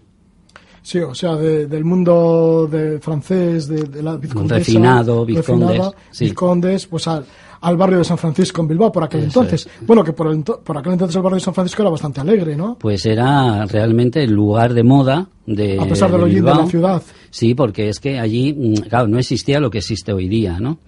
Sí, 0.82 1.00
o 1.00 1.16
sea, 1.16 1.38
del 1.38 1.86
mundo 1.86 2.68
de 2.70 3.00
francés, 3.00 3.70
de, 3.70 4.04
la 4.04 4.18
vizcondesa, 4.18 4.58
refinado, 4.58 5.26
vizcondes, 5.26 6.88
pues 6.88 7.08
al, 7.08 7.26
al, 7.62 7.78
barrio 7.78 8.00
de 8.00 8.04
San 8.04 8.18
Francisco 8.18 8.62
en 8.62 8.68
Bilbao 8.68 8.92
por 8.92 9.06
aquel 9.06 9.24
entonces. 9.24 9.66
Bueno, 9.88 10.04
que 10.04 10.12
por, 10.12 10.44
por 10.62 10.78
aquel 10.78 10.92
entonces 10.92 11.16
el 11.16 11.22
barrio 11.22 11.38
de 11.38 11.42
San 11.42 11.54
Francisco 11.54 11.84
era 11.84 11.90
bastante 11.90 12.20
alegre, 12.20 12.58
¿no? 12.58 12.78
Pues 12.78 13.06
era 13.06 13.66
realmente 13.66 14.26
el 14.26 14.34
lugar 14.34 14.74
de 14.74 14.84
moda 14.84 15.30
de 15.46 15.80
A 15.80 15.86
pesar 15.86 16.12
de, 16.12 16.18
de, 16.18 16.34
de 16.34 16.42
la 16.42 16.68
ciudad. 16.68 17.02
Sí, 17.30 17.56
porque 17.56 17.88
es 17.88 18.02
que 18.02 18.20
allí, 18.20 18.54
mm, 18.54 18.90
claro, 18.90 19.08
no 19.08 19.18
existía 19.18 19.62
lo 19.62 19.70
que 19.70 19.78
existe 19.78 20.12
hoy 20.12 20.28
día, 20.28 20.60
¿no? 20.60 20.80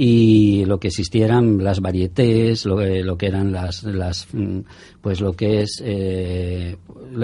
Y 0.00 0.64
lo 0.64 0.78
que 0.78 0.86
existieran 0.86 1.64
las 1.64 1.80
varietés, 1.80 2.64
lo, 2.66 2.80
lo 2.80 3.18
que 3.18 3.26
eran 3.26 3.50
las, 3.50 3.82
las, 3.82 4.28
mm, 4.32 4.60
pues 5.00 5.20
lo 5.20 5.32
que 5.32 5.62
es 5.62 5.82
eh, 5.84 6.76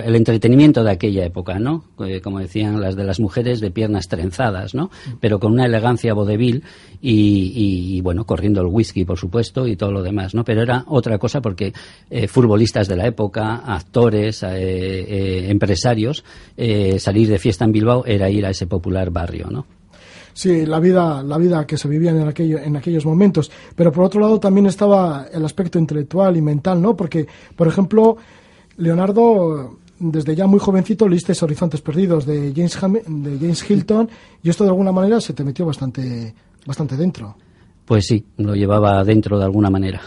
el 0.04 0.16
entretenimiento 0.16 0.82
de 0.82 0.90
aquella 0.90 1.24
época, 1.24 1.60
¿no? 1.60 1.84
Eh, 2.04 2.20
como 2.20 2.40
decían 2.40 2.80
las 2.80 2.96
de 2.96 3.04
las 3.04 3.20
mujeres 3.20 3.60
de 3.60 3.70
piernas 3.70 4.08
trenzadas, 4.08 4.74
¿no? 4.74 4.90
Pero 5.20 5.38
con 5.38 5.52
una 5.52 5.66
elegancia 5.66 6.14
vodevil 6.14 6.64
y, 7.00 7.52
y, 7.54 8.00
bueno, 8.00 8.26
corriendo 8.26 8.60
el 8.60 8.66
whisky, 8.66 9.04
por 9.04 9.18
supuesto, 9.20 9.68
y 9.68 9.76
todo 9.76 9.92
lo 9.92 10.02
demás, 10.02 10.34
¿no? 10.34 10.44
Pero 10.44 10.60
era 10.60 10.82
otra 10.88 11.16
cosa 11.18 11.40
porque 11.40 11.72
eh, 12.10 12.26
futbolistas 12.26 12.88
de 12.88 12.96
la 12.96 13.06
época, 13.06 13.54
actores, 13.54 14.42
empresarios, 14.42 16.24
salir 16.98 17.28
de 17.28 17.38
fiesta 17.38 17.66
en 17.66 17.70
Bilbao 17.70 18.04
era 18.04 18.28
ir 18.30 18.44
a 18.44 18.50
ese 18.50 18.66
popular 18.66 19.10
barrio, 19.10 19.46
¿no? 19.48 19.64
Sí, 20.34 20.66
la 20.66 20.80
vida, 20.80 21.22
la 21.22 21.38
vida 21.38 21.64
que 21.64 21.78
se 21.78 21.88
vivía 21.88 22.10
en, 22.10 22.26
aquello, 22.26 22.58
en 22.58 22.76
aquellos 22.76 23.06
momentos. 23.06 23.50
Pero 23.74 23.92
por 23.92 24.04
otro 24.04 24.20
lado 24.20 24.40
también 24.40 24.66
estaba 24.66 25.26
el 25.32 25.44
aspecto 25.44 25.78
intelectual 25.78 26.36
y 26.36 26.42
mental, 26.42 26.82
¿no? 26.82 26.96
Porque, 26.96 27.26
por 27.54 27.68
ejemplo, 27.68 28.16
Leonardo, 28.76 29.78
desde 30.00 30.34
ya 30.34 30.46
muy 30.46 30.58
jovencito, 30.58 31.08
leíste 31.08 31.32
Horizontes 31.40 31.80
Perdidos 31.80 32.26
de 32.26 32.52
James, 32.54 32.78
de 33.06 33.38
James 33.38 33.70
Hilton 33.70 34.10
y 34.42 34.50
esto 34.50 34.64
de 34.64 34.70
alguna 34.70 34.90
manera 34.90 35.20
se 35.20 35.32
te 35.32 35.44
metió 35.44 35.64
bastante, 35.64 36.34
bastante 36.66 36.96
dentro. 36.96 37.36
Pues 37.84 38.06
sí, 38.06 38.24
lo 38.38 38.56
llevaba 38.56 39.04
dentro 39.04 39.38
de 39.38 39.44
alguna 39.44 39.70
manera. 39.70 40.00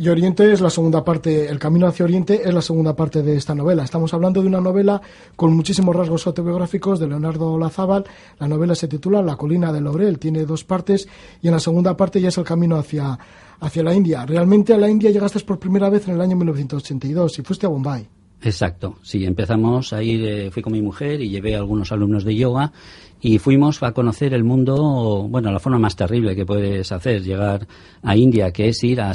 Y 0.00 0.08
Oriente 0.10 0.52
es 0.52 0.60
la 0.60 0.70
segunda 0.70 1.02
parte, 1.02 1.48
El 1.48 1.58
camino 1.58 1.88
hacia 1.88 2.04
Oriente 2.04 2.42
es 2.44 2.54
la 2.54 2.62
segunda 2.62 2.94
parte 2.94 3.20
de 3.20 3.34
esta 3.34 3.52
novela. 3.52 3.82
Estamos 3.82 4.14
hablando 4.14 4.40
de 4.40 4.46
una 4.46 4.60
novela 4.60 5.02
con 5.34 5.52
muchísimos 5.56 5.96
rasgos 5.96 6.24
autobiográficos 6.28 7.00
de 7.00 7.08
Leonardo 7.08 7.58
Lazábal. 7.58 8.04
La 8.38 8.46
novela 8.46 8.76
se 8.76 8.86
titula 8.86 9.22
La 9.22 9.34
colina 9.34 9.72
del 9.72 9.82
Laurel, 9.82 10.20
tiene 10.20 10.46
dos 10.46 10.62
partes 10.62 11.08
y 11.42 11.48
en 11.48 11.54
la 11.54 11.58
segunda 11.58 11.96
parte 11.96 12.20
ya 12.20 12.28
es 12.28 12.38
el 12.38 12.44
camino 12.44 12.76
hacia, 12.76 13.18
hacia 13.58 13.82
la 13.82 13.92
India. 13.92 14.24
Realmente 14.24 14.72
a 14.72 14.78
la 14.78 14.88
India 14.88 15.10
llegaste 15.10 15.40
por 15.40 15.58
primera 15.58 15.90
vez 15.90 16.06
en 16.06 16.14
el 16.14 16.20
año 16.20 16.36
1982 16.36 17.40
y 17.40 17.42
fuiste 17.42 17.66
a 17.66 17.68
Bombay. 17.68 18.17
Exacto, 18.40 18.98
sí, 19.02 19.24
empezamos 19.24 19.92
a 19.92 20.00
ir, 20.00 20.24
eh, 20.24 20.50
fui 20.52 20.62
con 20.62 20.72
mi 20.72 20.80
mujer 20.80 21.20
y 21.20 21.28
llevé 21.28 21.56
a 21.56 21.58
algunos 21.58 21.90
alumnos 21.90 22.24
de 22.24 22.36
yoga 22.36 22.72
y 23.20 23.38
fuimos 23.38 23.82
a 23.82 23.92
conocer 23.92 24.32
el 24.32 24.44
mundo, 24.44 25.26
bueno, 25.28 25.50
la 25.50 25.58
forma 25.58 25.80
más 25.80 25.96
terrible 25.96 26.36
que 26.36 26.46
puedes 26.46 26.92
hacer, 26.92 27.22
llegar 27.22 27.66
a 28.02 28.16
India, 28.16 28.52
que 28.52 28.68
es 28.68 28.84
ir 28.84 29.00
a, 29.00 29.12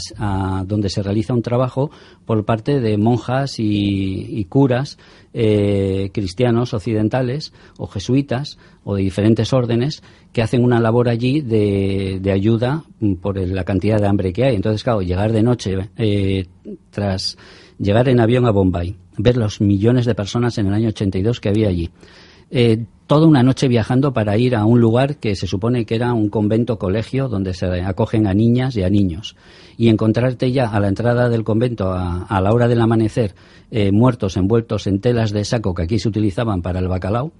donde 0.65 0.89
se 0.89 1.01
realiza 1.01 1.33
un 1.33 1.41
trabajo 1.41 1.89
por 2.25 2.43
parte 2.43 2.81
de 2.81 2.97
monjas 2.97 3.55
y, 3.59 4.45
curas 4.49 4.97
eh, 5.33 6.09
cristianos 6.13 6.73
occidentales 6.73 7.53
o 7.77 7.87
jesuitas 7.87 8.57
o 8.83 8.95
de 8.95 9.03
diferentes 9.03 9.53
órdenes 9.53 10.03
que 10.33 10.41
hacen 10.41 10.65
una 10.65 10.81
labor 10.81 11.07
allí 11.07 11.39
de, 11.39 12.19
ayuda 12.29 12.83
por 13.21 13.37
la 13.37 13.63
cantidad 13.63 14.01
de 14.01 14.07
hambre 14.07 14.33
que 14.33 14.43
hay. 14.43 14.55
Entonces, 14.55 14.83
claro, 14.83 15.01
llegar 15.01 15.31
de 15.31 15.43
noche 15.43 15.89
eh, 15.95 16.45
tras 16.89 17.37
llegar 17.79 18.09
en 18.09 18.19
avión 18.19 18.45
a 18.45 18.51
Bombay, 18.51 18.95
ver 19.17 19.37
los 19.37 19.61
millones 19.61 20.05
de 20.05 20.15
personas 20.15 20.57
en 20.57 20.67
el 20.67 20.73
año 20.73 20.89
82 20.89 21.39
que 21.39 21.49
había 21.49 21.69
allí. 21.69 21.89
Eh, 22.55 22.85
toda 23.07 23.27
una 23.27 23.41
noche 23.41 23.67
viajando 23.67 24.13
para 24.13 24.37
ir 24.37 24.55
a 24.55 24.65
un 24.65 24.79
lugar 24.79 25.17
que 25.17 25.35
se 25.35 25.47
supone 25.47 25.85
que 25.85 25.95
era 25.95 26.13
un 26.13 26.29
convento 26.29 26.77
colegio 26.77 27.27
donde 27.27 27.55
se 27.55 27.65
acogen 27.81 28.27
a 28.27 28.33
niñas 28.35 28.75
y 28.75 28.83
a 28.83 28.89
niños. 28.89 29.35
Y 29.75 29.89
encontrarte 29.89 30.51
ya 30.51 30.67
a 30.67 30.79
la 30.79 30.87
entrada 30.87 31.29
del 31.29 31.43
convento 31.43 31.91
a, 31.91 32.41
la 32.41 32.53
hora 32.53 32.67
del 32.67 32.79
amanecer 32.79 33.33
eh, 33.71 33.91
muertos 33.91 34.37
envueltos 34.37 34.85
en 34.87 34.99
telas 34.99 35.31
de 35.31 35.45
saco 35.45 35.73
que 35.73 35.81
aquí 35.81 35.97
se 35.97 36.09
utilizaban 36.09 36.61
para 36.61 36.79
el 36.79 36.87
bacalao 36.87 37.31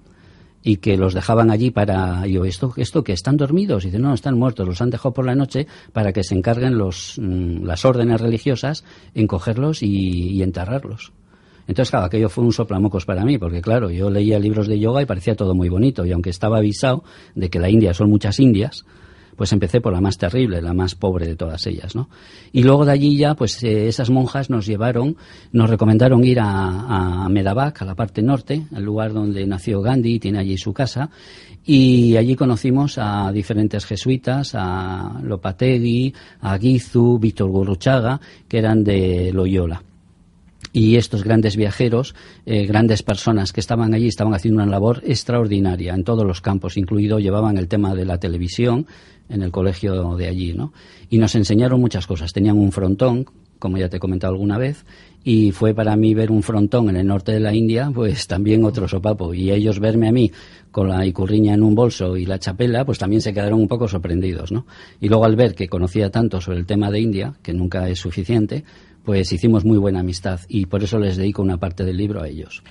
y 0.64 0.78
que 0.78 0.96
los 0.96 1.14
dejaban 1.14 1.50
allí 1.50 1.70
para 1.70 2.26
yo 2.26 2.44
esto 2.44 2.72
esto 2.76 3.04
que 3.04 3.12
están 3.12 3.36
dormidos 3.36 3.84
y 3.84 3.88
dicen 3.88 4.00
no 4.00 4.14
están 4.14 4.38
muertos 4.38 4.66
los 4.66 4.80
han 4.80 4.88
dejado 4.88 5.12
por 5.12 5.26
la 5.26 5.34
noche 5.34 5.66
para 5.92 6.12
que 6.14 6.24
se 6.24 6.34
encarguen 6.34 6.78
los 6.78 7.20
mm, 7.20 7.64
las 7.64 7.84
órdenes 7.84 8.20
religiosas 8.20 8.82
en 9.14 9.26
cogerlos 9.26 9.82
y 9.82 10.42
enterrarlos 10.42 11.12
entonces, 11.66 11.90
claro, 11.90 12.06
aquello 12.06 12.28
fue 12.28 12.44
un 12.44 12.52
soplamocos 12.52 13.06
para 13.06 13.24
mí, 13.24 13.38
porque 13.38 13.62
claro, 13.62 13.90
yo 13.90 14.10
leía 14.10 14.38
libros 14.38 14.66
de 14.66 14.78
yoga 14.78 15.02
y 15.02 15.06
parecía 15.06 15.34
todo 15.34 15.54
muy 15.54 15.68
bonito, 15.68 16.04
y 16.04 16.12
aunque 16.12 16.30
estaba 16.30 16.58
avisado 16.58 17.04
de 17.34 17.48
que 17.48 17.58
la 17.58 17.70
India 17.70 17.94
son 17.94 18.10
muchas 18.10 18.38
Indias, 18.38 18.84
pues 19.36 19.52
empecé 19.52 19.80
por 19.80 19.92
la 19.92 20.00
más 20.00 20.18
terrible, 20.18 20.62
la 20.62 20.74
más 20.74 20.94
pobre 20.94 21.26
de 21.26 21.36
todas 21.36 21.66
ellas, 21.66 21.96
¿no? 21.96 22.08
Y 22.52 22.62
luego 22.62 22.84
de 22.84 22.92
allí 22.92 23.16
ya, 23.16 23.34
pues 23.34 23.62
eh, 23.64 23.88
esas 23.88 24.10
monjas 24.10 24.50
nos 24.50 24.66
llevaron, 24.66 25.16
nos 25.52 25.70
recomendaron 25.70 26.24
ir 26.24 26.40
a, 26.40 26.46
a 26.46 27.26
a 27.26 27.84
la 27.84 27.94
parte 27.94 28.22
norte, 28.22 28.66
el 28.74 28.84
lugar 28.84 29.12
donde 29.12 29.46
nació 29.46 29.80
Gandhi, 29.80 30.20
tiene 30.20 30.38
allí 30.38 30.56
su 30.56 30.72
casa, 30.72 31.10
y 31.64 32.16
allí 32.16 32.36
conocimos 32.36 32.98
a 32.98 33.32
diferentes 33.32 33.84
jesuitas, 33.86 34.54
a 34.54 35.18
Lopategui, 35.22 36.14
a 36.42 36.58
Gizu, 36.58 37.18
Víctor 37.18 37.50
Gurruchaga, 37.50 38.20
que 38.46 38.58
eran 38.58 38.84
de 38.84 39.32
Loyola 39.32 39.82
y 40.74 40.96
estos 40.96 41.22
grandes 41.22 41.56
viajeros, 41.56 42.16
eh, 42.46 42.66
grandes 42.66 43.04
personas 43.04 43.52
que 43.52 43.60
estaban 43.60 43.94
allí, 43.94 44.08
estaban 44.08 44.34
haciendo 44.34 44.60
una 44.60 44.70
labor 44.70 45.02
extraordinaria 45.06 45.94
en 45.94 46.02
todos 46.02 46.26
los 46.26 46.40
campos, 46.40 46.76
incluido 46.76 47.20
llevaban 47.20 47.56
el 47.58 47.68
tema 47.68 47.94
de 47.94 48.04
la 48.04 48.18
televisión 48.18 48.86
en 49.28 49.42
el 49.42 49.52
colegio 49.52 50.16
de 50.16 50.26
allí, 50.26 50.52
¿no? 50.52 50.72
Y 51.08 51.18
nos 51.18 51.36
enseñaron 51.36 51.80
muchas 51.80 52.08
cosas. 52.08 52.32
Tenían 52.32 52.58
un 52.58 52.72
frontón, 52.72 53.24
como 53.60 53.78
ya 53.78 53.88
te 53.88 53.98
he 53.98 54.00
comentado 54.00 54.32
alguna 54.32 54.58
vez, 54.58 54.84
y 55.22 55.52
fue 55.52 55.74
para 55.74 55.94
mí 55.94 56.12
ver 56.12 56.32
un 56.32 56.42
frontón 56.42 56.88
en 56.88 56.96
el 56.96 57.06
norte 57.06 57.30
de 57.30 57.40
la 57.40 57.54
India, 57.54 57.92
pues 57.94 58.26
también 58.26 58.64
otro 58.64 58.88
sopapo. 58.88 59.32
Y 59.32 59.52
ellos 59.52 59.78
verme 59.78 60.08
a 60.08 60.12
mí 60.12 60.32
con 60.72 60.88
la 60.88 61.06
icurriña 61.06 61.54
en 61.54 61.62
un 61.62 61.76
bolso 61.76 62.16
y 62.16 62.26
la 62.26 62.40
chapela, 62.40 62.84
pues 62.84 62.98
también 62.98 63.22
se 63.22 63.32
quedaron 63.32 63.60
un 63.60 63.68
poco 63.68 63.86
sorprendidos, 63.86 64.50
¿no? 64.50 64.66
Y 65.00 65.08
luego 65.08 65.24
al 65.24 65.36
ver 65.36 65.54
que 65.54 65.68
conocía 65.68 66.10
tanto 66.10 66.40
sobre 66.40 66.58
el 66.58 66.66
tema 66.66 66.90
de 66.90 66.98
India, 66.98 67.34
que 67.42 67.54
nunca 67.54 67.88
es 67.88 68.00
suficiente, 68.00 68.64
pues 69.04 69.32
hicimos 69.32 69.64
muy 69.64 69.78
buena 69.78 70.00
amistad 70.00 70.40
y 70.48 70.66
por 70.66 70.82
eso 70.82 70.98
les 70.98 71.16
dedico 71.16 71.42
una 71.42 71.58
parte 71.58 71.84
del 71.84 71.96
libro 71.96 72.22
a 72.22 72.28
ellos. 72.28 72.62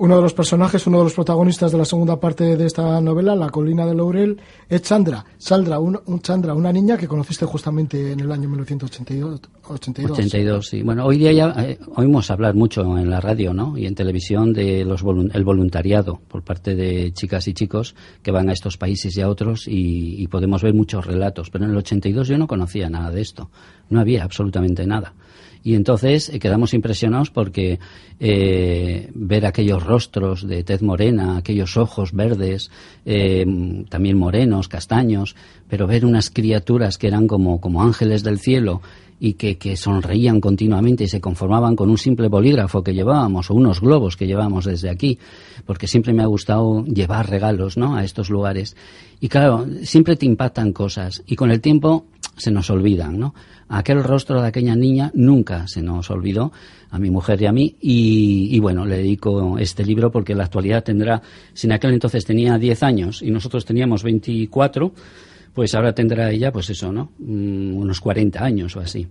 Uno 0.00 0.14
de 0.14 0.22
los 0.22 0.32
personajes, 0.32 0.86
uno 0.86 0.98
de 0.98 1.04
los 1.04 1.14
protagonistas 1.14 1.72
de 1.72 1.78
la 1.78 1.84
segunda 1.84 2.20
parte 2.20 2.56
de 2.56 2.66
esta 2.66 3.00
novela, 3.00 3.34
La 3.34 3.50
colina 3.50 3.84
de 3.84 3.96
Laurel, 3.96 4.38
es 4.68 4.82
Chandra. 4.82 5.24
Saldra, 5.38 5.80
un, 5.80 5.98
Chandra, 6.20 6.54
una 6.54 6.72
niña 6.72 6.96
que 6.96 7.08
conociste 7.08 7.44
justamente 7.46 8.12
en 8.12 8.20
el 8.20 8.30
año 8.30 8.48
1982. 8.48 9.40
82, 9.68 10.68
sí. 10.68 10.82
Bueno, 10.82 11.04
hoy 11.04 11.18
día 11.18 11.32
ya 11.32 11.52
eh, 11.58 11.80
oímos 11.96 12.30
hablar 12.30 12.54
mucho 12.54 12.96
en 12.96 13.10
la 13.10 13.20
radio 13.20 13.52
¿no? 13.52 13.76
y 13.76 13.86
en 13.86 13.96
televisión 13.96 14.52
de 14.52 14.84
los 14.84 15.02
el 15.02 15.44
voluntariado 15.44 16.20
por 16.28 16.44
parte 16.44 16.76
de 16.76 17.12
chicas 17.12 17.48
y 17.48 17.54
chicos 17.54 17.96
que 18.22 18.30
van 18.30 18.48
a 18.50 18.52
estos 18.52 18.76
países 18.76 19.16
y 19.16 19.20
a 19.20 19.28
otros 19.28 19.66
y, 19.66 20.22
y 20.22 20.28
podemos 20.28 20.62
ver 20.62 20.74
muchos 20.74 21.06
relatos. 21.06 21.50
Pero 21.50 21.64
en 21.64 21.72
el 21.72 21.76
82 21.76 22.28
yo 22.28 22.38
no 22.38 22.46
conocía 22.46 22.88
nada 22.88 23.10
de 23.10 23.20
esto. 23.20 23.50
No 23.90 23.98
había 23.98 24.22
absolutamente 24.22 24.86
nada. 24.86 25.12
Y 25.68 25.74
entonces 25.74 26.30
eh, 26.30 26.38
quedamos 26.38 26.72
impresionados 26.72 27.28
porque 27.28 27.78
eh, 28.18 29.10
ver 29.14 29.44
aquellos 29.44 29.84
rostros 29.84 30.48
de 30.48 30.64
tez 30.64 30.80
morena, 30.80 31.36
aquellos 31.36 31.76
ojos 31.76 32.12
verdes, 32.14 32.70
eh, 33.04 33.44
también 33.90 34.16
morenos, 34.16 34.66
castaños, 34.66 35.36
pero 35.68 35.86
ver 35.86 36.06
unas 36.06 36.30
criaturas 36.30 36.96
que 36.96 37.08
eran 37.08 37.26
como, 37.26 37.60
como 37.60 37.82
ángeles 37.82 38.22
del 38.22 38.38
cielo 38.38 38.80
y 39.20 39.34
que, 39.34 39.58
que, 39.58 39.76
sonreían 39.76 40.40
continuamente 40.40 41.04
y 41.04 41.08
se 41.08 41.20
conformaban 41.20 41.76
con 41.76 41.90
un 41.90 41.98
simple 41.98 42.28
bolígrafo 42.28 42.82
que 42.82 42.94
llevábamos 42.94 43.50
o 43.50 43.54
unos 43.54 43.82
globos 43.82 44.16
que 44.16 44.26
llevábamos 44.26 44.64
desde 44.64 44.88
aquí, 44.88 45.18
porque 45.66 45.86
siempre 45.86 46.14
me 46.14 46.22
ha 46.22 46.26
gustado 46.26 46.82
llevar 46.86 47.28
regalos 47.28 47.76
¿no? 47.76 47.94
a 47.94 48.04
estos 48.04 48.30
lugares. 48.30 48.74
Y 49.20 49.28
claro, 49.28 49.66
siempre 49.82 50.16
te 50.16 50.24
impactan 50.24 50.72
cosas 50.72 51.22
y 51.26 51.36
con 51.36 51.50
el 51.50 51.60
tiempo 51.60 52.06
se 52.38 52.50
nos 52.50 52.70
olvidan, 52.70 53.18
¿no? 53.18 53.34
Aquel 53.68 54.02
rostro 54.02 54.40
de 54.40 54.48
aquella 54.48 54.74
niña 54.74 55.10
nunca 55.14 55.66
se 55.68 55.82
nos 55.82 56.10
olvidó, 56.10 56.52
a 56.90 56.98
mi 56.98 57.10
mujer 57.10 57.42
y 57.42 57.46
a 57.46 57.52
mí, 57.52 57.76
y, 57.80 58.58
bueno, 58.60 58.86
le 58.86 58.96
dedico 58.98 59.58
este 59.58 59.84
libro 59.84 60.10
porque 60.10 60.32
en 60.32 60.38
la 60.38 60.44
actualidad 60.44 60.82
tendrá, 60.82 61.20
si 61.52 61.66
en 61.66 61.72
aquel 61.72 61.92
entonces 61.92 62.24
tenía 62.24 62.56
10 62.56 62.82
años 62.82 63.22
y 63.22 63.30
nosotros 63.30 63.64
teníamos 63.64 64.02
24, 64.02 64.92
pues 65.52 65.74
ahora 65.74 65.92
tendrá 65.92 66.30
ella, 66.30 66.50
pues 66.50 66.70
eso, 66.70 66.90
¿no? 66.90 67.10
Mm, 67.18 67.76
unos 67.76 68.00
40 68.00 68.42
años 68.42 68.74
o 68.76 68.80
así. 68.80 69.06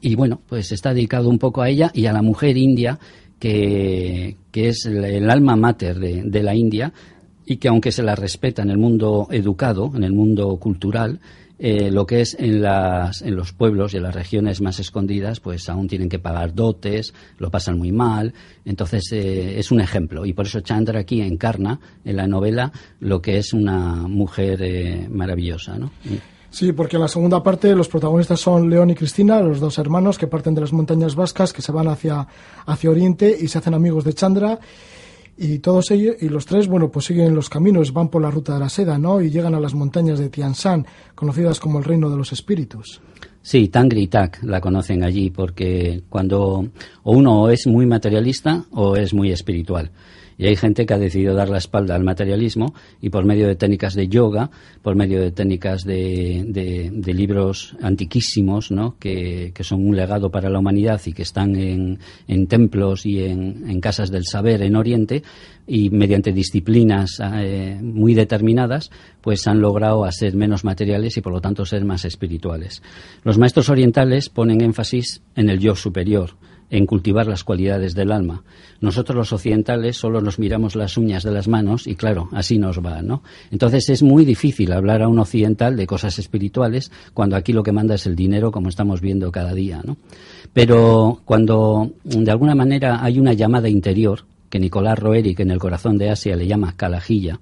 Y 0.00 0.14
bueno, 0.16 0.40
pues 0.48 0.72
está 0.72 0.92
dedicado 0.92 1.28
un 1.28 1.38
poco 1.38 1.62
a 1.62 1.68
ella 1.68 1.90
y 1.94 2.06
a 2.06 2.12
la 2.12 2.22
mujer 2.22 2.56
india, 2.56 2.98
que, 3.38 4.36
que 4.50 4.68
es 4.68 4.86
el, 4.86 5.30
alma 5.30 5.54
mater 5.54 5.98
de, 5.98 6.22
de 6.24 6.42
la 6.42 6.54
India, 6.54 6.92
y 7.46 7.56
que 7.56 7.68
aunque 7.68 7.92
se 7.92 8.02
la 8.02 8.14
respeta 8.14 8.62
en 8.62 8.70
el 8.70 8.78
mundo 8.78 9.28
educado, 9.30 9.92
en 9.94 10.04
el 10.04 10.12
mundo 10.12 10.56
cultural, 10.56 11.20
eh, 11.58 11.90
lo 11.90 12.06
que 12.06 12.20
es 12.20 12.36
en, 12.38 12.62
las, 12.62 13.22
en 13.22 13.34
los 13.34 13.52
pueblos 13.52 13.92
y 13.92 13.96
en 13.96 14.04
las 14.04 14.14
regiones 14.14 14.60
más 14.60 14.78
escondidas, 14.78 15.40
pues 15.40 15.68
aún 15.68 15.88
tienen 15.88 16.08
que 16.08 16.18
pagar 16.18 16.54
dotes, 16.54 17.14
lo 17.38 17.50
pasan 17.50 17.78
muy 17.78 17.90
mal. 17.90 18.32
Entonces 18.64 19.10
eh, 19.12 19.58
es 19.58 19.70
un 19.70 19.80
ejemplo. 19.80 20.24
Y 20.24 20.32
por 20.32 20.46
eso 20.46 20.60
Chandra 20.60 21.00
aquí 21.00 21.20
encarna 21.20 21.80
en 22.04 22.16
la 22.16 22.26
novela 22.26 22.72
lo 23.00 23.20
que 23.20 23.38
es 23.38 23.52
una 23.52 24.06
mujer 24.08 24.62
eh, 24.62 25.08
maravillosa. 25.10 25.76
¿no? 25.78 25.90
Sí, 26.50 26.72
porque 26.72 26.96
en 26.96 27.02
la 27.02 27.08
segunda 27.08 27.42
parte 27.42 27.74
los 27.74 27.88
protagonistas 27.88 28.40
son 28.40 28.70
León 28.70 28.90
y 28.90 28.94
Cristina, 28.94 29.40
los 29.40 29.60
dos 29.60 29.78
hermanos 29.78 30.16
que 30.16 30.26
parten 30.26 30.54
de 30.54 30.60
las 30.62 30.72
montañas 30.72 31.14
vascas, 31.14 31.52
que 31.52 31.60
se 31.60 31.72
van 31.72 31.88
hacia, 31.88 32.26
hacia 32.66 32.90
Oriente 32.90 33.36
y 33.38 33.48
se 33.48 33.58
hacen 33.58 33.74
amigos 33.74 34.04
de 34.04 34.14
Chandra 34.14 34.58
y 35.38 35.60
todos 35.60 35.90
ellos, 35.92 36.16
y 36.20 36.28
los 36.28 36.46
tres, 36.46 36.66
bueno, 36.66 36.90
pues 36.90 37.06
siguen 37.06 37.34
los 37.34 37.48
caminos, 37.48 37.92
van 37.92 38.08
por 38.08 38.20
la 38.20 38.30
ruta 38.30 38.54
de 38.54 38.60
la 38.60 38.68
seda, 38.68 38.98
¿no? 38.98 39.20
Y 39.20 39.30
llegan 39.30 39.54
a 39.54 39.60
las 39.60 39.72
montañas 39.72 40.18
de 40.18 40.28
Tianshan, 40.28 40.84
conocidas 41.14 41.60
como 41.60 41.78
el 41.78 41.84
reino 41.84 42.10
de 42.10 42.16
los 42.16 42.32
espíritus. 42.32 43.00
Sí, 43.40 43.68
Tangri 43.68 44.02
y 44.02 44.06
Tak 44.08 44.42
la 44.42 44.60
conocen 44.60 45.04
allí 45.04 45.30
porque 45.30 46.02
cuando 46.08 46.68
o 47.04 47.12
uno 47.12 47.48
es 47.50 47.66
muy 47.66 47.86
materialista 47.86 48.64
o 48.72 48.96
es 48.96 49.14
muy 49.14 49.30
espiritual. 49.30 49.90
Y 50.38 50.46
hay 50.46 50.54
gente 50.54 50.86
que 50.86 50.94
ha 50.94 50.98
decidido 50.98 51.34
dar 51.34 51.48
la 51.48 51.58
espalda 51.58 51.96
al 51.96 52.04
materialismo 52.04 52.72
y 53.02 53.10
por 53.10 53.24
medio 53.24 53.48
de 53.48 53.56
técnicas 53.56 53.94
de 53.94 54.06
yoga, 54.06 54.50
por 54.82 54.94
medio 54.94 55.20
de 55.20 55.32
técnicas 55.32 55.82
de, 55.84 56.92
libros 57.06 57.76
antiquísimos, 57.82 58.70
¿no? 58.70 58.96
que, 59.00 59.52
son 59.60 59.84
un 59.84 59.96
legado 59.96 60.30
para 60.30 60.48
la 60.48 60.60
humanidad 60.60 61.00
y 61.04 61.12
que 61.12 61.22
están 61.22 61.56
en, 61.56 62.46
templos 62.46 63.04
y 63.04 63.24
en, 63.24 63.80
casas 63.80 64.10
del 64.10 64.24
saber 64.24 64.62
en 64.62 64.76
Oriente, 64.76 65.24
y 65.66 65.90
mediante 65.90 66.32
disciplinas 66.32 67.20
eh, 67.20 67.78
muy 67.82 68.14
determinadas, 68.14 68.90
pues 69.20 69.46
han 69.46 69.60
logrado 69.60 70.10
ser 70.10 70.34
menos 70.34 70.64
materiales 70.64 71.16
y 71.16 71.20
por 71.20 71.32
lo 71.32 71.40
tanto 71.40 71.66
ser 71.66 71.84
más 71.84 72.04
espirituales. 72.06 72.82
Los 73.22 73.36
maestros 73.36 73.68
orientales 73.68 74.30
ponen 74.30 74.62
énfasis 74.62 75.20
en 75.36 75.50
el 75.50 75.58
yo 75.58 75.76
superior, 75.76 76.36
en 76.70 76.86
cultivar 76.86 77.26
las 77.26 77.44
cualidades 77.44 77.94
del 77.94 78.12
alma. 78.12 78.42
Nosotros 78.80 79.16
los 79.16 79.32
occidentales 79.32 79.96
solo 79.96 80.20
nos 80.20 80.38
miramos 80.38 80.76
las 80.76 80.96
uñas 80.96 81.22
de 81.22 81.30
las 81.30 81.48
manos 81.48 81.86
y 81.86 81.94
claro, 81.94 82.28
así 82.32 82.58
nos 82.58 82.78
va, 82.78 83.02
¿no? 83.02 83.22
Entonces 83.50 83.88
es 83.88 84.02
muy 84.02 84.24
difícil 84.24 84.72
hablar 84.72 85.02
a 85.02 85.08
un 85.08 85.18
occidental 85.18 85.76
de 85.76 85.86
cosas 85.86 86.18
espirituales 86.18 86.92
cuando 87.14 87.36
aquí 87.36 87.52
lo 87.52 87.62
que 87.62 87.72
manda 87.72 87.94
es 87.94 88.06
el 88.06 88.16
dinero 88.16 88.52
como 88.52 88.68
estamos 88.68 89.00
viendo 89.00 89.32
cada 89.32 89.54
día, 89.54 89.80
¿no? 89.84 89.96
Pero 90.52 91.20
cuando 91.24 91.92
de 92.04 92.30
alguna 92.30 92.54
manera 92.54 93.02
hay 93.02 93.18
una 93.18 93.32
llamada 93.32 93.68
interior 93.68 94.24
que 94.50 94.58
Nicolás 94.58 94.98
Roerich 94.98 95.40
en 95.40 95.50
el 95.50 95.58
corazón 95.58 95.98
de 95.98 96.10
Asia 96.10 96.36
le 96.36 96.46
llama 96.46 96.74
calajilla, 96.76 97.40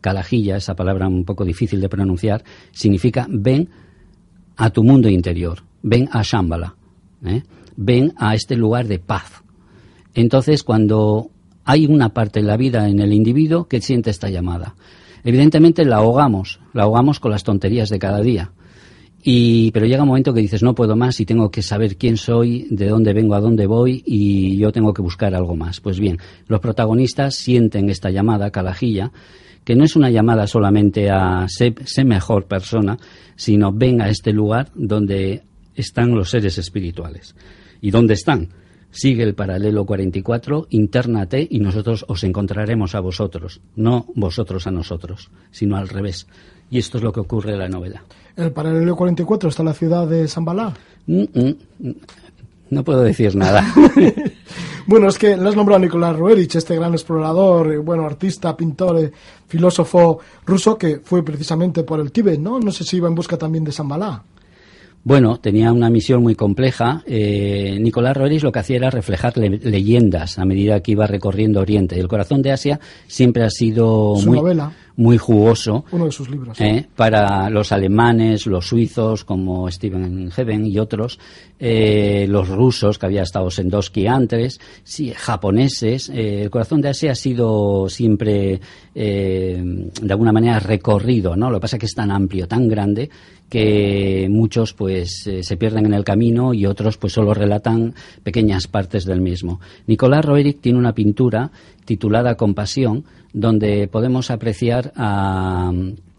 calajilla, 0.00 0.56
esa 0.56 0.74
palabra 0.74 1.08
un 1.08 1.24
poco 1.24 1.44
difícil 1.44 1.80
de 1.80 1.88
pronunciar, 1.88 2.44
significa 2.72 3.26
ven 3.28 3.68
a 4.56 4.70
tu 4.70 4.82
mundo 4.82 5.08
interior, 5.08 5.62
ven 5.82 6.08
a 6.12 6.22
Shambhala. 6.22 6.74
¿eh? 7.24 7.42
Ven 7.78 8.12
a 8.16 8.34
este 8.34 8.56
lugar 8.56 8.88
de 8.88 8.98
paz. 8.98 9.44
Entonces, 10.12 10.64
cuando 10.64 11.30
hay 11.64 11.86
una 11.86 12.08
parte 12.08 12.40
en 12.40 12.48
la 12.48 12.56
vida 12.56 12.88
en 12.88 12.98
el 12.98 13.12
individuo 13.12 13.68
que 13.68 13.80
siente 13.80 14.10
esta 14.10 14.28
llamada, 14.28 14.74
evidentemente 15.22 15.84
la 15.84 15.98
ahogamos, 15.98 16.58
la 16.74 16.82
ahogamos 16.82 17.20
con 17.20 17.30
las 17.30 17.44
tonterías 17.44 17.88
de 17.88 18.00
cada 18.00 18.20
día. 18.20 18.50
Y, 19.22 19.70
pero 19.70 19.86
llega 19.86 20.02
un 20.02 20.08
momento 20.08 20.34
que 20.34 20.40
dices, 20.40 20.62
no 20.62 20.74
puedo 20.74 20.96
más 20.96 21.20
y 21.20 21.26
tengo 21.26 21.50
que 21.50 21.62
saber 21.62 21.96
quién 21.96 22.16
soy, 22.16 22.66
de 22.70 22.88
dónde 22.88 23.12
vengo, 23.12 23.34
a 23.34 23.40
dónde 23.40 23.66
voy 23.66 24.02
y 24.04 24.56
yo 24.56 24.72
tengo 24.72 24.92
que 24.92 25.02
buscar 25.02 25.34
algo 25.34 25.54
más. 25.54 25.80
Pues 25.80 26.00
bien, 26.00 26.18
los 26.48 26.60
protagonistas 26.60 27.36
sienten 27.36 27.90
esta 27.90 28.10
llamada, 28.10 28.50
calajilla, 28.50 29.12
que 29.64 29.76
no 29.76 29.84
es 29.84 29.94
una 29.94 30.10
llamada 30.10 30.48
solamente 30.48 31.10
a 31.10 31.46
ser, 31.48 31.74
ser 31.86 32.06
mejor 32.06 32.46
persona, 32.46 32.98
sino 33.36 33.72
ven 33.72 34.00
a 34.00 34.08
este 34.08 34.32
lugar 34.32 34.70
donde 34.74 35.42
están 35.76 36.12
los 36.12 36.30
seres 36.30 36.58
espirituales. 36.58 37.36
¿Y 37.80 37.90
dónde 37.90 38.14
están? 38.14 38.48
Sigue 38.90 39.22
el 39.22 39.34
paralelo 39.34 39.84
44, 39.84 40.68
internate 40.70 41.46
y 41.48 41.60
nosotros 41.60 42.04
os 42.08 42.24
encontraremos 42.24 42.94
a 42.94 43.00
vosotros, 43.00 43.60
no 43.76 44.06
vosotros 44.14 44.66
a 44.66 44.70
nosotros, 44.70 45.30
sino 45.50 45.76
al 45.76 45.88
revés. 45.88 46.26
Y 46.70 46.78
esto 46.78 46.98
es 46.98 47.04
lo 47.04 47.12
que 47.12 47.20
ocurre 47.20 47.52
en 47.52 47.58
la 47.58 47.68
novela. 47.68 48.02
¿El 48.36 48.52
paralelo 48.52 48.96
44 48.96 49.50
está 49.50 49.62
en 49.62 49.66
la 49.68 49.74
ciudad 49.74 50.06
de 50.06 50.26
Sambalá? 50.26 50.74
Mm, 51.06 51.22
mm, 51.22 51.56
mm. 51.80 51.94
no 52.70 52.84
puedo 52.84 53.02
decir 53.02 53.36
nada. 53.36 53.64
bueno, 54.86 55.08
es 55.08 55.18
que 55.18 55.36
le 55.36 55.48
has 55.48 55.56
nombrado 55.56 55.82
a 55.82 55.84
Nicolás 55.84 56.16
Roerich, 56.16 56.56
este 56.56 56.74
gran 56.74 56.92
explorador, 56.92 57.72
eh, 57.72 57.78
bueno, 57.78 58.04
artista, 58.04 58.56
pintor, 58.56 58.98
eh, 59.00 59.12
filósofo 59.46 60.20
ruso, 60.46 60.78
que 60.78 61.00
fue 61.04 61.22
precisamente 61.22 61.82
por 61.82 62.00
el 62.00 62.10
Tíbet, 62.10 62.40
¿no? 62.40 62.58
No 62.58 62.72
sé 62.72 62.84
si 62.84 62.96
iba 62.96 63.08
en 63.08 63.14
busca 63.14 63.36
también 63.36 63.64
de 63.64 63.72
Sambalá. 63.72 64.24
Bueno, 65.04 65.38
tenía 65.38 65.72
una 65.72 65.88
misión 65.90 66.22
muy 66.22 66.34
compleja. 66.34 67.02
Eh, 67.06 67.78
Nicolás 67.80 68.16
Roerich 68.16 68.42
lo 68.42 68.52
que 68.52 68.58
hacía 68.58 68.76
era 68.76 68.90
reflejar 68.90 69.36
leyendas 69.38 70.38
a 70.38 70.44
medida 70.44 70.80
que 70.80 70.92
iba 70.92 71.06
recorriendo 71.06 71.60
Oriente. 71.60 71.98
El 71.98 72.08
corazón 72.08 72.42
de 72.42 72.52
Asia 72.52 72.78
siempre 73.06 73.44
ha 73.44 73.50
sido 73.50 74.16
muy, 74.16 74.38
muy 74.98 75.16
jugoso. 75.16 75.84
Uno 75.92 76.06
de 76.06 76.12
sus 76.12 76.28
libros. 76.28 76.60
Eh, 76.60 76.84
para 76.96 77.48
los 77.50 77.70
alemanes, 77.70 78.46
los 78.46 78.66
suizos, 78.66 79.24
como 79.24 79.70
Steven 79.70 80.28
Heaven 80.32 80.66
y 80.66 80.80
otros, 80.80 81.20
eh, 81.60 82.26
los 82.28 82.48
rusos, 82.48 82.98
que 82.98 83.06
había 83.06 83.22
estado 83.22 83.48
Sendowski 83.48 84.08
antes, 84.08 84.60
sí, 84.82 85.12
japoneses. 85.16 86.08
Eh, 86.08 86.42
el 86.42 86.50
corazón 86.50 86.80
de 86.80 86.88
Asia 86.88 87.12
ha 87.12 87.14
sido 87.14 87.88
siempre, 87.88 88.60
de 88.94 90.08
alguna 90.10 90.32
manera, 90.32 90.58
recorrido, 90.58 91.36
¿no? 91.36 91.50
Lo 91.50 91.58
que 91.58 91.62
pasa 91.62 91.76
es 91.76 91.80
que 91.80 91.86
es 91.86 91.94
tan 91.94 92.10
amplio, 92.10 92.48
tan 92.48 92.68
grande, 92.68 93.10
que 93.48 94.26
muchos 94.30 94.74
pues 94.74 95.28
se 95.40 95.56
pierden 95.56 95.86
en 95.86 95.94
el 95.94 96.04
camino 96.04 96.52
y 96.52 96.66
otros 96.66 96.98
pues 96.98 97.12
solo 97.12 97.32
relatan 97.32 97.94
pequeñas 98.22 98.66
partes 98.66 99.04
del 99.04 99.20
mismo. 99.20 99.60
Nicolás 99.86 100.24
Roerich 100.24 100.60
tiene 100.60 100.78
una 100.78 100.94
pintura 100.94 101.50
titulada 101.84 102.34
Compasión, 102.34 103.04
donde 103.32 103.88
podemos 103.88 104.30
apreciar 104.30 104.92
a 104.96 105.70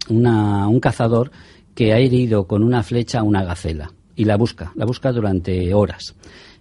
un 0.08 0.80
cazador 0.80 1.30
que 1.74 1.92
ha 1.92 1.98
herido 1.98 2.46
con 2.46 2.64
una 2.64 2.82
flecha 2.82 3.20
a 3.20 3.22
una 3.22 3.44
gacela 3.44 3.92
y 4.16 4.24
la 4.24 4.36
busca, 4.36 4.72
la 4.74 4.84
busca 4.84 5.12
durante 5.12 5.72
horas. 5.72 6.14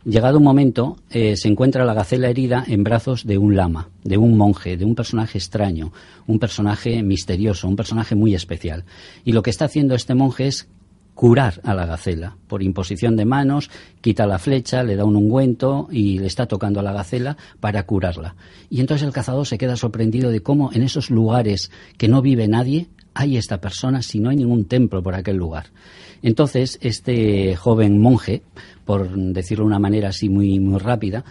Llegado 0.09 0.39
un 0.39 0.43
momento, 0.43 0.97
eh, 1.11 1.37
se 1.37 1.49
encuentra 1.49 1.85
la 1.85 1.93
gacela 1.93 2.29
herida 2.29 2.63
en 2.65 2.83
brazos 2.83 3.27
de 3.27 3.37
un 3.37 3.55
lama, 3.55 3.89
de 4.03 4.17
un 4.17 4.35
monje, 4.35 4.75
de 4.75 4.83
un 4.83 4.95
personaje 4.95 5.37
extraño, 5.37 5.93
un 6.25 6.39
personaje 6.39 7.03
misterioso, 7.03 7.67
un 7.67 7.75
personaje 7.75 8.15
muy 8.15 8.33
especial. 8.33 8.85
Y 9.23 9.33
lo 9.33 9.43
que 9.43 9.51
está 9.51 9.65
haciendo 9.65 9.93
este 9.93 10.15
monje 10.15 10.47
es 10.47 10.67
curar 11.13 11.61
a 11.63 11.75
la 11.75 11.85
gacela. 11.85 12.37
Por 12.47 12.63
imposición 12.63 13.17
de 13.17 13.25
manos, 13.25 13.69
quita 14.01 14.25
la 14.25 14.39
flecha, 14.39 14.81
le 14.81 14.95
da 14.95 15.05
un 15.05 15.15
ungüento 15.15 15.87
y 15.91 16.17
le 16.17 16.25
está 16.25 16.47
tocando 16.47 16.79
a 16.79 16.83
la 16.83 16.91
gacela 16.91 17.37
para 17.59 17.85
curarla. 17.85 18.35
Y 18.71 18.79
entonces 18.79 19.05
el 19.05 19.13
cazador 19.13 19.45
se 19.45 19.59
queda 19.59 19.75
sorprendido 19.75 20.31
de 20.31 20.41
cómo 20.41 20.71
en 20.73 20.81
esos 20.81 21.11
lugares 21.11 21.69
que 21.99 22.07
no 22.07 22.23
vive 22.23 22.47
nadie 22.47 22.87
hay 23.13 23.37
esta 23.37 23.59
persona 23.59 24.01
si 24.01 24.19
no 24.19 24.29
hay 24.29 24.37
ningún 24.37 24.65
templo 24.65 25.03
por 25.03 25.13
aquel 25.13 25.37
lugar. 25.37 25.67
Entonces 26.21 26.79
este 26.81 27.55
joven 27.55 27.99
monje, 27.99 28.43
por 28.89 29.07
decirlo 29.15 29.65
de 29.65 29.67
una 29.67 29.77
manera 29.77 30.09
así 30.09 30.29
muy, 30.29 30.59
muy 30.59 30.79
rápida 30.79 31.23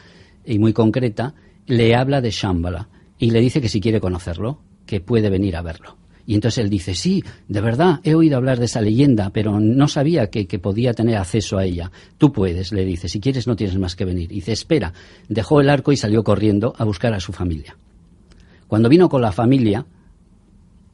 y 0.44 0.61
muy 0.61 0.73
concreta, 0.73 1.35
le 1.66 1.97
habla 1.97 2.21
de 2.21 2.31
Shambhala 2.31 2.88
y 3.18 3.33
le 3.33 3.40
dice 3.40 3.61
que 3.61 3.68
si 3.68 3.81
quiere 3.81 3.99
conocerlo, 3.99 4.61
que 4.87 5.01
puede 5.01 5.29
venir 5.29 5.57
a 5.57 5.62
verlo. 5.62 5.97
Y 6.25 6.35
entonces 6.35 6.62
él 6.62 6.71
dice, 6.71 6.94
sí, 6.94 7.25
de 7.49 7.61
verdad, 7.61 7.99
he 8.05 8.14
oído 8.14 8.37
hablar 8.37 8.61
de 8.61 8.66
esa 8.66 8.81
leyenda, 8.81 9.31
pero 9.31 9.59
no 9.59 9.88
sabía 9.88 10.31
que, 10.31 10.47
podía 10.61 10.94
tener 10.94 11.16
acceso 11.16 11.59
a 11.59 11.64
ella. 11.64 11.90
Tú 12.16 12.31
puedes, 12.31 12.71
le 12.71 12.85
dice, 12.85 13.09
si 13.09 13.18
quieres 13.18 13.49
no 13.49 13.57
tienes 13.57 13.77
más 13.77 13.97
que 13.97 14.05
venir. 14.05 14.31
Y 14.31 14.37
dice, 14.37 14.53
espera, 14.53 14.92
dejó 15.29 15.61
el 15.61 15.68
arco 15.68 15.90
y 15.90 15.97
salió 15.97 16.23
corriendo 16.23 16.77
a 16.79 16.85
buscar 16.85 17.12
a 17.12 17.18
su 17.18 17.33
familia. 17.33 17.77
Cuando 18.68 18.88
vino 18.88 19.09
con 19.09 19.21
la 19.21 19.33
familia, 19.33 19.85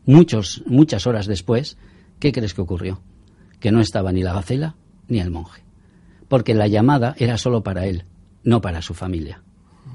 muchos, 0.07 0.63
muchas 0.65 1.07
horas 1.07 1.27
después, 1.27 1.77
¿qué 2.19 2.33
crees 2.33 2.55
que 2.55 2.63
ocurrió? 2.63 3.03
Que 3.61 3.71
no 3.71 3.83
estaba 3.83 4.13
ni 4.13 4.23
la 4.23 4.33
gacela 4.33 4.77
ni 5.09 5.21
el 5.21 5.31
monje. 5.31 5.64
Porque 6.35 6.53
la 6.53 6.67
llamada 6.67 7.15
era 7.17 7.39
solo 7.39 7.63
para 7.63 7.87
él, 7.87 8.07
no 8.43 8.61
para 8.61 8.83
su 8.83 8.93
familia. 8.93 9.41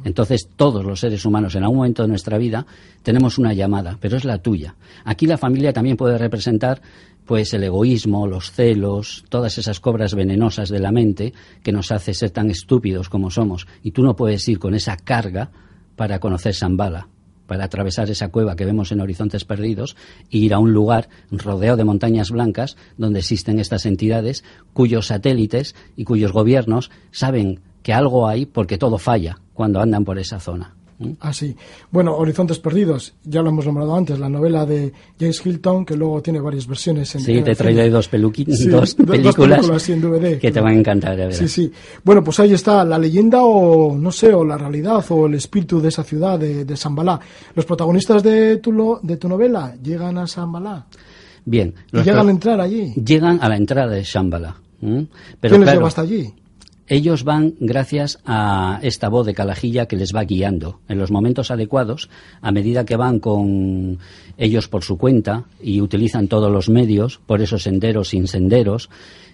Entonces, 0.06 0.48
todos 0.56 0.86
los 0.86 1.02
seres 1.02 1.26
humanos 1.26 1.54
en 1.56 1.64
algún 1.64 1.80
momento 1.80 2.04
de 2.04 2.08
nuestra 2.08 2.38
vida 2.38 2.66
tenemos 3.04 3.38
una 3.38 3.52
llamada, 3.52 3.98
pero 4.00 4.16
es 4.16 4.24
la 4.24 4.38
tuya. 4.38 4.76
Aquí 5.04 5.28
la 5.28 5.38
familia 5.38 5.74
también 5.74 5.98
puede 5.98 6.18
representar 6.18 6.82
pues 7.26 7.54
el 7.54 7.66
egoísmo, 7.66 8.26
los 8.26 8.54
celos, 8.54 9.26
todas 9.28 9.58
esas 9.58 9.82
cobras 9.82 10.16
venenosas 10.16 10.70
de 10.70 10.80
la 10.80 10.94
mente 10.94 11.34
que 11.62 11.74
nos 11.74 11.92
hace 11.92 12.14
ser 12.14 12.30
tan 12.30 12.50
estúpidos 12.50 13.10
como 13.10 13.32
somos. 13.32 13.68
Y 13.84 13.92
tú 13.92 14.02
no 14.02 14.16
puedes 14.16 14.48
ir 14.48 14.60
con 14.60 14.74
esa 14.76 14.96
carga 14.96 15.52
para 15.98 16.22
conocer 16.22 16.56
Zambala, 16.56 17.10
para 17.50 17.66
atravesar 17.66 18.10
esa 18.12 18.30
cueva 18.30 18.56
que 18.56 18.64
vemos 18.64 18.94
en 18.94 19.02
Horizontes 19.02 19.44
Perdidos 19.44 19.98
e 20.32 20.38
ir 20.38 20.54
a 20.54 20.60
un 20.60 20.72
lugar 20.72 21.10
rodeado 21.32 21.76
de 21.78 21.84
montañas 21.84 22.30
blancas 22.30 22.78
donde 22.96 23.20
existen 23.20 23.60
estas 23.60 23.88
entidades 23.88 24.46
cuyos 24.72 25.08
satélites 25.08 25.76
y 25.98 26.06
cuyos 26.06 26.32
gobiernos 26.32 26.92
saben 27.12 27.60
que 27.82 27.92
algo 27.92 28.28
hay 28.28 28.46
porque 28.46 28.78
todo 28.78 29.00
falla 29.00 29.40
cuando 29.54 29.82
andan 29.82 30.06
por 30.06 30.20
esa 30.20 30.40
zona. 30.40 30.79
Así. 31.22 31.56
Ah, 31.58 31.62
bueno, 31.92 32.16
Horizontes 32.16 32.60
Perdidos, 32.60 33.14
ya 33.24 33.42
lo 33.42 33.50
hemos 33.50 33.66
nombrado 33.66 33.96
antes, 33.96 34.20
la 34.20 34.28
novela 34.28 34.66
de 34.66 34.92
James 35.18 35.46
Hilton, 35.46 35.86
que 35.86 35.96
luego 35.96 36.22
tiene 36.22 36.42
varias 36.42 36.68
versiones 36.68 37.16
en 37.16 37.22
Sí, 37.22 37.42
te 37.42 37.56
traeré 37.56 37.90
dos, 37.90 38.10
dos, 38.12 38.96
películas 38.96 39.90
en 39.90 40.02
DVD, 40.02 40.40
que 40.40 40.52
te 40.52 40.60
van 40.60 40.74
a 40.74 40.80
encantar, 40.80 41.16
de 41.16 41.32
Sí, 41.32 41.48
sí. 41.48 41.72
Bueno, 42.04 42.24
pues 42.24 42.40
ahí 42.42 42.54
está 42.54 42.84
la 42.84 42.98
leyenda 42.98 43.44
o, 43.44 43.98
no 43.98 44.12
sé, 44.12 44.34
o 44.34 44.44
la 44.44 44.58
realidad 44.58 45.04
o 45.10 45.28
el 45.28 45.36
espíritu 45.36 45.80
de 45.80 45.88
esa 45.88 46.04
ciudad, 46.04 46.38
de, 46.38 46.66
de 46.66 46.76
Sambalá. 46.76 47.20
Los 47.56 47.66
protagonistas 47.66 48.22
de 48.22 48.58
tu, 48.58 49.00
de 49.02 49.18
tu 49.18 49.30
novela 49.30 49.76
llegan 49.82 50.18
a 50.18 50.28
Sambalá. 50.28 50.86
Bien. 51.46 51.74
¿Y 51.94 52.02
llegan 52.02 52.28
a 52.28 52.32
entrar 52.32 52.60
allí? 52.60 52.94
Llegan 52.94 53.40
a 53.42 53.50
la 53.50 53.58
entrada 53.58 53.92
de 53.92 54.04
Shambhala. 54.04 54.56
Pero 54.80 55.08
¿Quién 55.42 55.62
les 55.62 55.74
lleva 55.74 55.88
hasta 55.88 56.02
allí? 56.02 56.34
Ellos 56.90 57.24
van 57.24 57.54
gracias 57.60 58.20
a 58.26 58.80
esta 58.82 59.10
voz 59.10 59.28
de 59.28 59.36
Calajilla 59.36 59.86
que 59.86 59.96
les 59.96 60.14
va 60.14 60.24
guiando 60.24 60.80
en 60.90 60.98
los 60.98 61.12
momentos 61.12 61.52
adecuados, 61.52 62.10
a 62.42 62.52
medida 62.52 62.84
que 62.84 62.96
van 62.96 63.20
con 63.20 64.00
ellos 64.38 64.68
por 64.68 64.84
su 64.84 64.98
cuenta 64.98 65.46
y 65.62 65.82
utilizan 65.82 66.28
todos 66.28 66.52
los 66.52 66.68
medios, 66.68 67.22
por 67.28 67.42
esos 67.42 67.64
senderos 67.64 68.10
sin 68.10 68.28
senderos, 68.28 68.90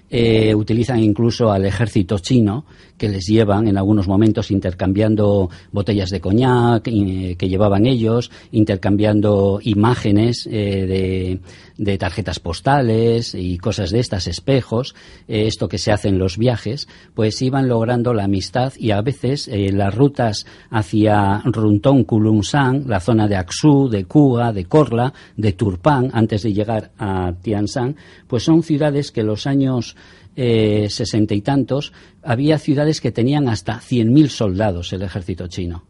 eh, 0.09 0.53
utilizan 0.53 0.99
incluso 0.99 1.51
al 1.51 1.65
ejército 1.65 2.19
chino, 2.19 2.65
que 2.95 3.09
les 3.09 3.25
llevan 3.25 3.67
en 3.67 3.77
algunos 3.77 4.07
momentos 4.07 4.51
intercambiando 4.51 5.49
botellas 5.71 6.11
de 6.11 6.21
coñac 6.21 6.87
eh, 6.87 7.35
que 7.37 7.49
llevaban 7.49 7.85
ellos, 7.85 8.31
intercambiando 8.51 9.59
imágenes 9.63 10.47
eh, 10.49 11.39
de, 11.75 11.97
tarjetas 11.97 12.39
postales 12.39 13.35
y 13.35 13.57
cosas 13.57 13.89
de 13.89 13.99
estas, 13.99 14.27
espejos, 14.27 14.95
esto 15.27 15.67
que 15.67 15.77
se 15.77 15.91
hace 15.91 16.07
en 16.07 16.19
los 16.19 16.37
viajes, 16.37 16.87
pues 17.13 17.41
iban 17.41 17.67
logrando 17.67 18.13
la 18.13 18.25
amistad 18.25 18.73
y 18.77 18.91
a 18.91 19.01
veces 19.01 19.49
las 19.51 19.93
rutas 19.93 20.45
hacia 20.69 21.41
Runtong, 21.43 22.05
Kulumsan, 22.05 22.85
la 22.87 22.99
zona 22.99 23.27
de 23.27 23.35
Aksu, 23.35 23.89
de 23.89 24.05
Kuga, 24.05 24.53
de 24.53 24.65
Korla, 24.65 25.13
de 25.35 25.51
Turpan, 25.53 26.11
antes 26.13 26.43
de 26.43 26.53
llegar 26.53 26.91
a 26.97 27.33
Tianshan, 27.41 27.97
pues 28.27 28.43
son 28.43 28.63
ciudades 28.63 29.11
que 29.11 29.23
los 29.23 29.47
años 29.47 29.94
eh, 30.35 30.87
sesenta 30.89 31.33
y 31.33 31.41
tantos, 31.41 31.93
había 32.23 32.59
ciudades 32.59 33.01
que 33.01 33.11
tenían 33.11 33.47
hasta 33.47 33.79
100.000 33.79 34.27
soldados 34.29 34.91
el 34.93 35.03
ejército 35.03 35.47
chino. 35.47 35.85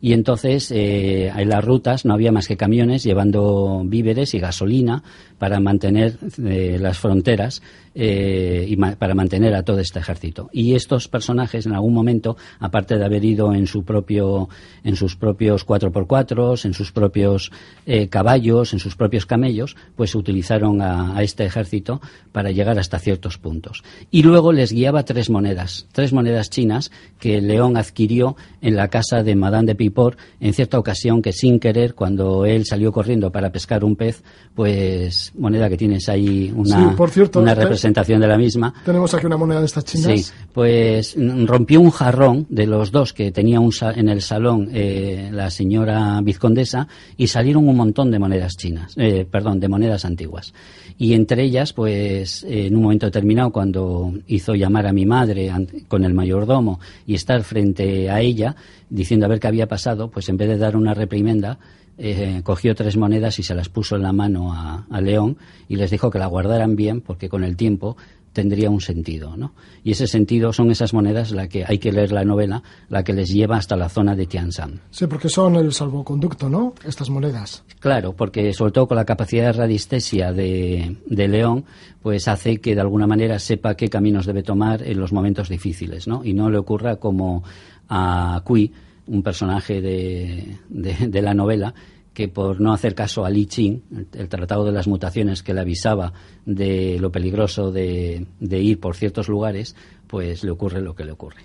Y 0.00 0.14
entonces 0.14 0.72
eh, 0.72 1.28
en 1.28 1.48
las 1.48 1.64
rutas 1.64 2.04
no 2.04 2.12
había 2.12 2.32
más 2.32 2.48
que 2.48 2.56
camiones 2.56 3.04
llevando 3.04 3.82
víveres 3.84 4.34
y 4.34 4.40
gasolina 4.40 5.04
para 5.38 5.60
mantener 5.60 6.18
eh, 6.44 6.76
las 6.80 6.98
fronteras 6.98 7.62
eh, 7.94 8.64
y 8.68 8.76
para 8.76 9.14
mantener 9.14 9.54
a 9.54 9.62
todo 9.62 9.78
este 9.78 9.98
ejército. 9.98 10.48
Y 10.52 10.74
estos 10.74 11.08
personajes 11.08 11.66
en 11.66 11.74
algún 11.74 11.92
momento, 11.92 12.36
aparte 12.58 12.96
de 12.96 13.04
haber 13.04 13.24
ido 13.24 13.54
en 13.54 13.66
su 13.66 13.84
propio, 13.84 14.48
en 14.82 14.96
sus 14.96 15.16
propios 15.16 15.66
4x4, 15.66 16.64
en 16.64 16.74
sus 16.74 16.92
propios 16.92 17.52
eh, 17.86 18.08
caballos, 18.08 18.72
en 18.72 18.78
sus 18.78 18.96
propios 18.96 19.26
camellos, 19.26 19.76
pues 19.94 20.14
utilizaron 20.14 20.80
a, 20.80 21.16
a, 21.16 21.22
este 21.22 21.44
ejército 21.44 22.00
para 22.32 22.50
llegar 22.50 22.78
hasta 22.78 22.98
ciertos 22.98 23.38
puntos. 23.38 23.82
Y 24.10 24.22
luego 24.22 24.52
les 24.52 24.72
guiaba 24.72 25.04
tres 25.04 25.28
monedas, 25.28 25.86
tres 25.92 26.12
monedas 26.12 26.50
chinas 26.50 26.90
que 27.18 27.40
León 27.40 27.76
adquirió 27.76 28.36
en 28.60 28.76
la 28.76 28.88
casa 28.88 29.22
de 29.22 29.34
Madame 29.34 29.66
de 29.66 29.74
Pipor 29.74 30.16
en 30.40 30.54
cierta 30.54 30.78
ocasión 30.78 31.20
que 31.20 31.32
sin 31.32 31.60
querer, 31.60 31.94
cuando 31.94 32.46
él 32.46 32.64
salió 32.64 32.92
corriendo 32.92 33.30
para 33.30 33.50
pescar 33.50 33.84
un 33.84 33.96
pez, 33.96 34.22
pues 34.54 35.32
moneda 35.36 35.68
que 35.68 35.76
tienes 35.76 36.08
ahí 36.08 36.52
una, 36.54 36.96
por 36.96 37.10
cierto, 37.10 37.40
una 37.40 37.54
representación 37.54 37.81
presentación 37.82 38.20
de 38.20 38.28
la 38.28 38.38
misma. 38.38 38.72
Tenemos 38.84 39.12
aquí 39.12 39.26
una 39.26 39.36
moneda 39.36 39.58
de 39.58 39.66
estas 39.66 39.84
chinas. 39.84 40.20
Sí, 40.20 40.32
pues 40.52 41.16
mm, 41.16 41.46
rompió 41.46 41.80
un 41.80 41.90
jarrón 41.90 42.46
de 42.48 42.66
los 42.66 42.92
dos 42.92 43.12
que 43.12 43.32
tenía 43.32 43.58
un 43.58 43.72
en 43.96 44.08
el 44.08 44.22
salón 44.22 44.68
eh, 44.72 45.30
la 45.32 45.50
señora 45.50 46.20
vizcondesa 46.22 46.86
y 47.16 47.26
salieron 47.26 47.66
un 47.66 47.76
montón 47.76 48.12
de 48.12 48.20
monedas 48.20 48.56
chinas, 48.56 48.94
eh, 48.96 49.26
perdón, 49.28 49.58
de 49.58 49.68
monedas 49.68 50.04
antiguas. 50.04 50.54
Y 50.96 51.14
entre 51.14 51.42
ellas, 51.42 51.72
pues 51.72 52.44
en 52.48 52.76
un 52.76 52.82
momento 52.82 53.06
determinado, 53.06 53.50
cuando 53.50 54.12
hizo 54.28 54.54
llamar 54.54 54.86
a 54.86 54.92
mi 54.92 55.04
madre 55.04 55.50
con 55.88 56.04
el 56.04 56.14
mayordomo 56.14 56.78
y 57.04 57.14
estar 57.14 57.42
frente 57.42 58.08
a 58.10 58.20
ella, 58.20 58.54
diciendo 58.90 59.26
a 59.26 59.28
ver 59.28 59.40
qué 59.40 59.48
había 59.48 59.66
pasado, 59.66 60.08
pues 60.08 60.28
en 60.28 60.36
vez 60.36 60.48
de 60.48 60.58
dar 60.58 60.76
una 60.76 60.94
reprimenda, 60.94 61.58
eh, 61.98 62.40
cogió 62.42 62.74
tres 62.74 62.96
monedas 62.96 63.38
y 63.38 63.42
se 63.42 63.54
las 63.54 63.68
puso 63.68 63.96
en 63.96 64.02
la 64.02 64.12
mano 64.12 64.52
a, 64.52 65.00
León 65.00 65.36
y 65.68 65.76
les 65.76 65.90
dijo 65.90 66.10
que 66.10 66.18
la 66.18 66.26
guardaran 66.26 66.76
bien 66.76 67.00
porque 67.00 67.28
con 67.28 67.44
el 67.44 67.56
tiempo 67.56 67.96
tendría 68.32 68.70
un 68.70 68.80
sentido, 68.80 69.36
¿no? 69.36 69.52
Y 69.84 69.90
ese 69.90 70.06
sentido 70.06 70.54
son 70.54 70.70
esas 70.70 70.94
monedas 70.94 71.32
la 71.32 71.48
que 71.48 71.64
hay 71.66 71.78
que 71.78 71.92
leer 71.92 72.12
la 72.12 72.24
novela, 72.24 72.62
la 72.88 73.04
que 73.04 73.12
les 73.12 73.28
lleva 73.28 73.56
hasta 73.56 73.76
la 73.76 73.90
zona 73.90 74.16
de 74.16 74.26
Tianshan. 74.26 74.80
Sí, 74.90 75.06
porque 75.06 75.28
son 75.28 75.56
el 75.56 75.72
salvoconducto, 75.72 76.48
¿no? 76.48 76.74
Estas 76.84 77.10
monedas. 77.10 77.62
Claro, 77.78 78.14
porque 78.14 78.54
sobre 78.54 78.72
todo 78.72 78.88
con 78.88 78.96
la 78.96 79.04
capacidad 79.04 79.46
de 79.46 79.52
radiestesia 79.52 80.32
de, 80.32 80.96
de 81.04 81.28
León, 81.28 81.66
pues 82.00 82.26
hace 82.26 82.58
que 82.58 82.74
de 82.74 82.80
alguna 82.80 83.06
manera 83.06 83.38
sepa 83.38 83.74
qué 83.74 83.88
caminos 83.88 84.24
debe 84.24 84.42
tomar 84.42 84.82
en 84.82 84.98
los 84.98 85.12
momentos 85.12 85.50
difíciles, 85.50 86.08
¿no? 86.08 86.24
Y 86.24 86.32
no 86.32 86.48
le 86.48 86.56
ocurra 86.56 86.96
como 86.96 87.44
a 87.88 88.40
Cui, 88.44 88.72
un 89.06 89.22
personaje 89.22 89.80
de, 89.80 90.58
de, 90.68 91.22
la 91.22 91.34
novela 91.34 91.74
que 92.14 92.28
por 92.28 92.60
no 92.60 92.72
hacer 92.72 92.94
caso 92.94 93.24
a 93.24 93.30
Li 93.30 93.46
Ching, 93.46 93.82
el, 94.12 94.28
tratado 94.28 94.64
de 94.64 94.72
las 94.72 94.86
mutaciones 94.86 95.42
que 95.42 95.54
le 95.54 95.60
avisaba 95.60 96.12
de 96.44 96.98
lo 97.00 97.10
peligroso 97.10 97.72
de, 97.72 98.26
de, 98.38 98.58
ir 98.60 98.80
por 98.80 98.96
ciertos 98.96 99.28
lugares, 99.28 99.74
pues 100.06 100.44
le 100.44 100.50
ocurre 100.50 100.80
lo 100.80 100.94
que 100.94 101.04
le 101.04 101.12
ocurre. 101.12 101.42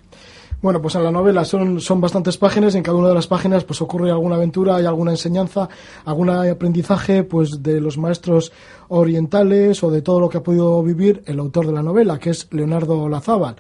Bueno, 0.60 0.82
pues 0.82 0.96
en 0.96 1.04
la 1.04 1.12
novela 1.12 1.46
son, 1.46 1.80
son 1.80 2.02
bastantes 2.02 2.36
páginas 2.38 2.74
y 2.74 2.78
en 2.78 2.84
cada 2.84 2.98
una 2.98 3.10
de 3.10 3.14
las 3.14 3.28
páginas 3.28 3.64
pues 3.64 3.80
ocurre 3.80 4.10
alguna 4.10 4.38
aventura, 4.38 4.82
y 4.82 4.86
alguna 4.86 5.12
enseñanza, 5.12 5.70
algún 6.04 6.32
aprendizaje 6.32 7.24
pues 7.24 7.62
de 7.62 7.80
los 7.80 7.98
maestros 8.00 8.52
orientales 8.88 9.84
o 9.84 9.92
de 9.92 10.02
todo 10.02 10.20
lo 10.20 10.30
que 10.30 10.40
ha 10.40 10.44
podido 10.44 10.82
vivir 10.82 11.22
el 11.28 11.40
autor 11.40 11.68
de 11.68 11.74
la 11.74 11.84
novela, 11.84 12.18
que 12.18 12.32
es 12.32 12.48
Leonardo 12.52 13.08
Lazábal. 13.08 13.56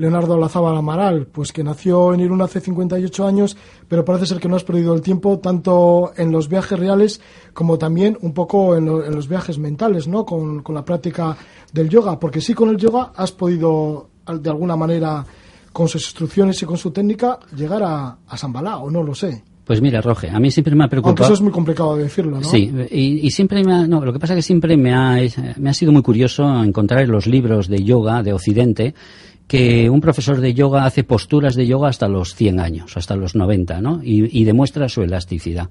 Leonardo 0.00 0.38
Lazábal 0.38 0.78
Amaral, 0.78 1.26
pues 1.26 1.52
que 1.52 1.62
nació 1.62 2.14
en 2.14 2.20
Irún 2.20 2.40
hace 2.40 2.58
58 2.58 3.26
años, 3.26 3.54
pero 3.86 4.02
parece 4.02 4.24
ser 4.24 4.40
que 4.40 4.48
no 4.48 4.56
has 4.56 4.64
perdido 4.64 4.94
el 4.94 5.02
tiempo 5.02 5.40
tanto 5.40 6.12
en 6.16 6.32
los 6.32 6.48
viajes 6.48 6.78
reales 6.78 7.20
como 7.52 7.76
también 7.76 8.16
un 8.22 8.32
poco 8.32 8.74
en, 8.76 8.86
los 8.86 9.28
viajes 9.28 9.58
mentales, 9.58 10.08
¿no? 10.08 10.24
Con, 10.24 10.64
la 10.70 10.86
práctica 10.86 11.36
del 11.70 11.90
yoga, 11.90 12.18
porque 12.18 12.40
sí 12.40 12.54
con 12.54 12.70
el 12.70 12.78
yoga 12.78 13.12
has 13.14 13.32
podido 13.32 14.08
de 14.26 14.48
alguna 14.48 14.74
manera 14.74 15.22
con 15.70 15.86
sus 15.86 16.02
instrucciones 16.02 16.62
y 16.62 16.64
con 16.64 16.78
su 16.78 16.92
técnica 16.92 17.38
llegar 17.54 17.82
a, 17.82 18.16
a 18.26 18.36
Sambalá, 18.38 18.78
o 18.78 18.90
no 18.90 19.02
lo 19.02 19.14
sé. 19.14 19.44
Pues 19.70 19.80
mira, 19.82 20.00
Roge, 20.00 20.28
a 20.30 20.40
mí 20.40 20.50
siempre 20.50 20.74
me 20.74 20.84
ha 20.84 20.88
preocupado. 20.88 21.10
Aunque 21.10 21.22
eso 21.24 21.34
es 21.34 21.40
muy 21.42 21.52
complicado 21.52 21.94
de 21.94 22.04
decirlo, 22.04 22.40
¿no? 22.40 22.42
Sí, 22.42 22.72
y, 22.90 23.30
siempre 23.30 23.62
me 23.62 23.72
ha, 23.72 23.86
no, 23.86 24.04
lo 24.04 24.12
que 24.12 24.18
pasa 24.18 24.32
es 24.32 24.38
que 24.38 24.42
siempre 24.42 24.76
me 24.76 24.92
ha, 24.92 25.18
me 25.58 25.70
ha 25.70 25.74
sido 25.74 25.92
muy 25.92 26.02
curioso 26.02 26.42
encontrar 26.64 27.02
en 27.02 27.12
los 27.12 27.28
libros 27.28 27.68
de 27.68 27.84
yoga 27.84 28.24
de 28.24 28.32
Occidente 28.32 28.94
que 29.50 29.90
un 29.90 30.00
profesor 30.00 30.40
de 30.40 30.54
yoga 30.54 30.84
hace 30.84 31.02
posturas 31.02 31.56
de 31.56 31.66
yoga 31.66 31.88
hasta 31.88 32.06
los 32.06 32.36
100 32.36 32.60
años, 32.60 32.96
hasta 32.96 33.16
los 33.16 33.34
90, 33.34 33.80
¿no? 33.80 34.00
Y, 34.00 34.44
demuestra 34.44 34.88
su 34.88 35.02
elasticidad. 35.02 35.70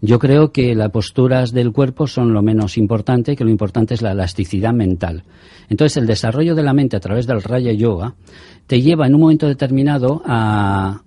Yo 0.00 0.20
creo 0.20 0.52
que 0.52 0.76
las 0.76 0.92
posturas 0.92 1.50
del 1.50 1.72
cuerpo 1.72 2.06
son 2.06 2.32
lo 2.32 2.42
menos 2.42 2.78
importante, 2.78 3.34
que 3.34 3.42
lo 3.42 3.50
importante 3.50 3.94
es 3.94 4.02
la 4.02 4.12
elasticidad 4.12 4.72
mental. 4.72 5.24
Entonces, 5.68 5.96
el 5.96 6.06
desarrollo 6.06 6.54
de 6.54 6.62
la 6.62 6.72
mente 6.72 6.94
a 6.96 7.00
través 7.00 7.26
del 7.26 7.42
Raya 7.42 7.72
Yoga 7.72 8.14
te 8.68 8.80
lleva 8.82 9.08
en 9.08 9.16
un 9.16 9.22
momento 9.22 9.48
determinado 9.48 10.22
a, 10.24 11.02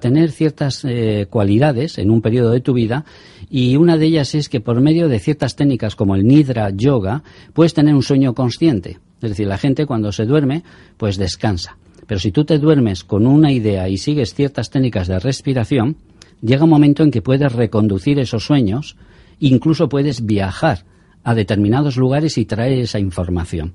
tener 0.00 0.30
ciertas 0.30 0.84
eh, 0.84 1.26
cualidades 1.28 1.98
en 1.98 2.12
un 2.12 2.22
periodo 2.22 2.52
de 2.52 2.60
tu 2.60 2.74
vida 2.74 3.04
y 3.50 3.74
una 3.74 3.96
de 3.96 4.06
ellas 4.06 4.36
es 4.36 4.48
que 4.48 4.60
por 4.60 4.80
medio 4.80 5.08
de 5.08 5.18
ciertas 5.18 5.56
técnicas 5.56 5.96
como 5.96 6.14
el 6.14 6.24
Nidra 6.28 6.70
Yoga 6.70 7.24
puedes 7.54 7.74
tener 7.74 7.92
un 7.92 8.04
sueño 8.04 8.34
consciente. 8.34 9.00
Es 9.22 9.30
decir, 9.30 9.46
la 9.46 9.58
gente 9.58 9.86
cuando 9.86 10.12
se 10.12 10.24
duerme, 10.24 10.62
pues 10.96 11.16
descansa. 11.16 11.76
Pero 12.06 12.18
si 12.18 12.32
tú 12.32 12.44
te 12.44 12.58
duermes 12.58 13.04
con 13.04 13.26
una 13.26 13.52
idea 13.52 13.88
y 13.88 13.98
sigues 13.98 14.34
ciertas 14.34 14.70
técnicas 14.70 15.06
de 15.06 15.20
respiración, 15.20 15.96
llega 16.42 16.64
un 16.64 16.70
momento 16.70 17.02
en 17.02 17.10
que 17.10 17.22
puedes 17.22 17.52
reconducir 17.52 18.18
esos 18.18 18.44
sueños, 18.44 18.96
incluso 19.38 19.88
puedes 19.88 20.24
viajar 20.24 20.84
a 21.22 21.34
determinados 21.34 21.96
lugares 21.96 22.38
y 22.38 22.46
traer 22.46 22.78
esa 22.80 22.98
información. 22.98 23.74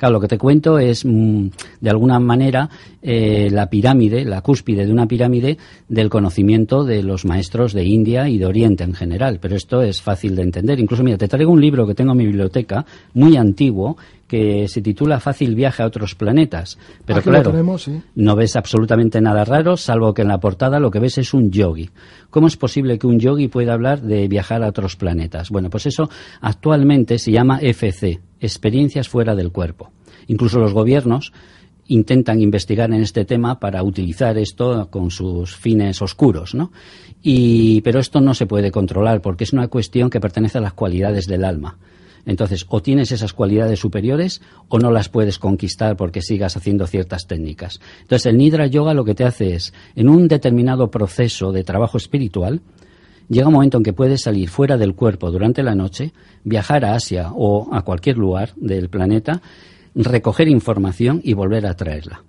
Claro, 0.00 0.14
lo 0.14 0.20
que 0.20 0.28
te 0.28 0.38
cuento 0.38 0.78
es, 0.78 1.04
mm, 1.04 1.48
de 1.82 1.90
alguna 1.90 2.18
manera, 2.18 2.70
eh, 3.02 3.50
la 3.52 3.68
pirámide, 3.68 4.24
la 4.24 4.40
cúspide 4.40 4.86
de 4.86 4.92
una 4.92 5.06
pirámide 5.06 5.58
del 5.90 6.08
conocimiento 6.08 6.84
de 6.84 7.02
los 7.02 7.26
maestros 7.26 7.74
de 7.74 7.84
India 7.84 8.26
y 8.26 8.38
de 8.38 8.46
Oriente 8.46 8.82
en 8.82 8.94
general. 8.94 9.40
Pero 9.42 9.56
esto 9.56 9.82
es 9.82 10.00
fácil 10.00 10.36
de 10.36 10.42
entender. 10.42 10.80
Incluso, 10.80 11.04
mira, 11.04 11.18
te 11.18 11.28
traigo 11.28 11.52
un 11.52 11.60
libro 11.60 11.86
que 11.86 11.94
tengo 11.94 12.12
en 12.12 12.16
mi 12.16 12.24
biblioteca, 12.24 12.86
muy 13.12 13.36
antiguo, 13.36 13.98
que 14.26 14.68
se 14.68 14.80
titula 14.80 15.20
Fácil 15.20 15.54
viaje 15.54 15.82
a 15.82 15.86
otros 15.86 16.14
planetas. 16.14 16.78
Pero 17.04 17.20
claro, 17.20 17.52
no 18.14 18.36
ves 18.36 18.56
absolutamente 18.56 19.20
nada 19.20 19.44
raro, 19.44 19.76
salvo 19.76 20.14
que 20.14 20.22
en 20.22 20.28
la 20.28 20.40
portada 20.40 20.80
lo 20.80 20.90
que 20.90 20.98
ves 20.98 21.18
es 21.18 21.34
un 21.34 21.50
yogi. 21.50 21.90
¿Cómo 22.30 22.46
es 22.46 22.56
posible 22.56 22.98
que 22.98 23.06
un 23.06 23.18
yogi 23.18 23.48
pueda 23.48 23.74
hablar 23.74 24.00
de 24.00 24.28
viajar 24.28 24.62
a 24.62 24.68
otros 24.68 24.96
planetas? 24.96 25.50
Bueno, 25.50 25.68
pues 25.68 25.84
eso 25.84 26.08
actualmente 26.40 27.18
se 27.18 27.32
llama 27.32 27.58
FC, 27.60 28.20
experiencias 28.40 29.08
fuera 29.08 29.34
del 29.34 29.52
cuerpo. 29.52 29.90
Incluso 30.26 30.58
los 30.58 30.72
gobiernos 30.72 31.32
intentan 31.88 32.40
investigar 32.40 32.92
en 32.92 33.02
este 33.02 33.24
tema 33.24 33.58
para 33.58 33.82
utilizar 33.82 34.38
esto 34.38 34.88
con 34.90 35.10
sus 35.10 35.56
fines 35.56 36.00
oscuros, 36.02 36.54
¿no? 36.54 36.70
Y, 37.22 37.80
pero 37.80 37.98
esto 37.98 38.20
no 38.20 38.32
se 38.34 38.46
puede 38.46 38.70
controlar 38.70 39.20
porque 39.20 39.44
es 39.44 39.52
una 39.52 39.68
cuestión 39.68 40.08
que 40.08 40.20
pertenece 40.20 40.58
a 40.58 40.60
las 40.60 40.72
cualidades 40.72 41.26
del 41.26 41.44
alma. 41.44 41.78
Entonces, 42.26 42.66
o 42.68 42.82
tienes 42.82 43.12
esas 43.12 43.32
cualidades 43.32 43.80
superiores 43.80 44.40
o 44.68 44.78
no 44.78 44.90
las 44.90 45.08
puedes 45.08 45.38
conquistar 45.38 45.96
porque 45.96 46.22
sigas 46.22 46.56
haciendo 46.56 46.86
ciertas 46.86 47.26
técnicas. 47.26 47.80
Entonces, 48.02 48.26
el 48.26 48.38
Nidra 48.38 48.66
Yoga 48.66 48.94
lo 48.94 49.04
que 49.04 49.14
te 49.14 49.24
hace 49.24 49.54
es, 49.54 49.72
en 49.96 50.08
un 50.08 50.28
determinado 50.28 50.90
proceso 50.90 51.50
de 51.50 51.64
trabajo 51.64 51.96
espiritual, 51.96 52.60
llega 53.30 53.48
un 53.48 53.54
momento 53.54 53.78
en 53.78 53.84
que 53.84 53.94
puedes 53.94 54.20
salir 54.20 54.50
fuera 54.50 54.76
del 54.76 54.94
cuerpo 54.94 55.30
durante 55.30 55.62
la 55.62 55.74
noche, 55.74 56.12
viajar 56.44 56.84
a 56.84 56.94
Asia 56.94 57.30
o 57.32 57.72
a 57.72 57.82
cualquier 57.82 58.18
lugar 58.18 58.52
del 58.56 58.90
planeta, 58.90 59.40
recoger 59.94 60.48
información 60.48 61.20
y 61.24 61.32
volver 61.32 61.66
a 61.66 61.74
traerla. 61.74 62.24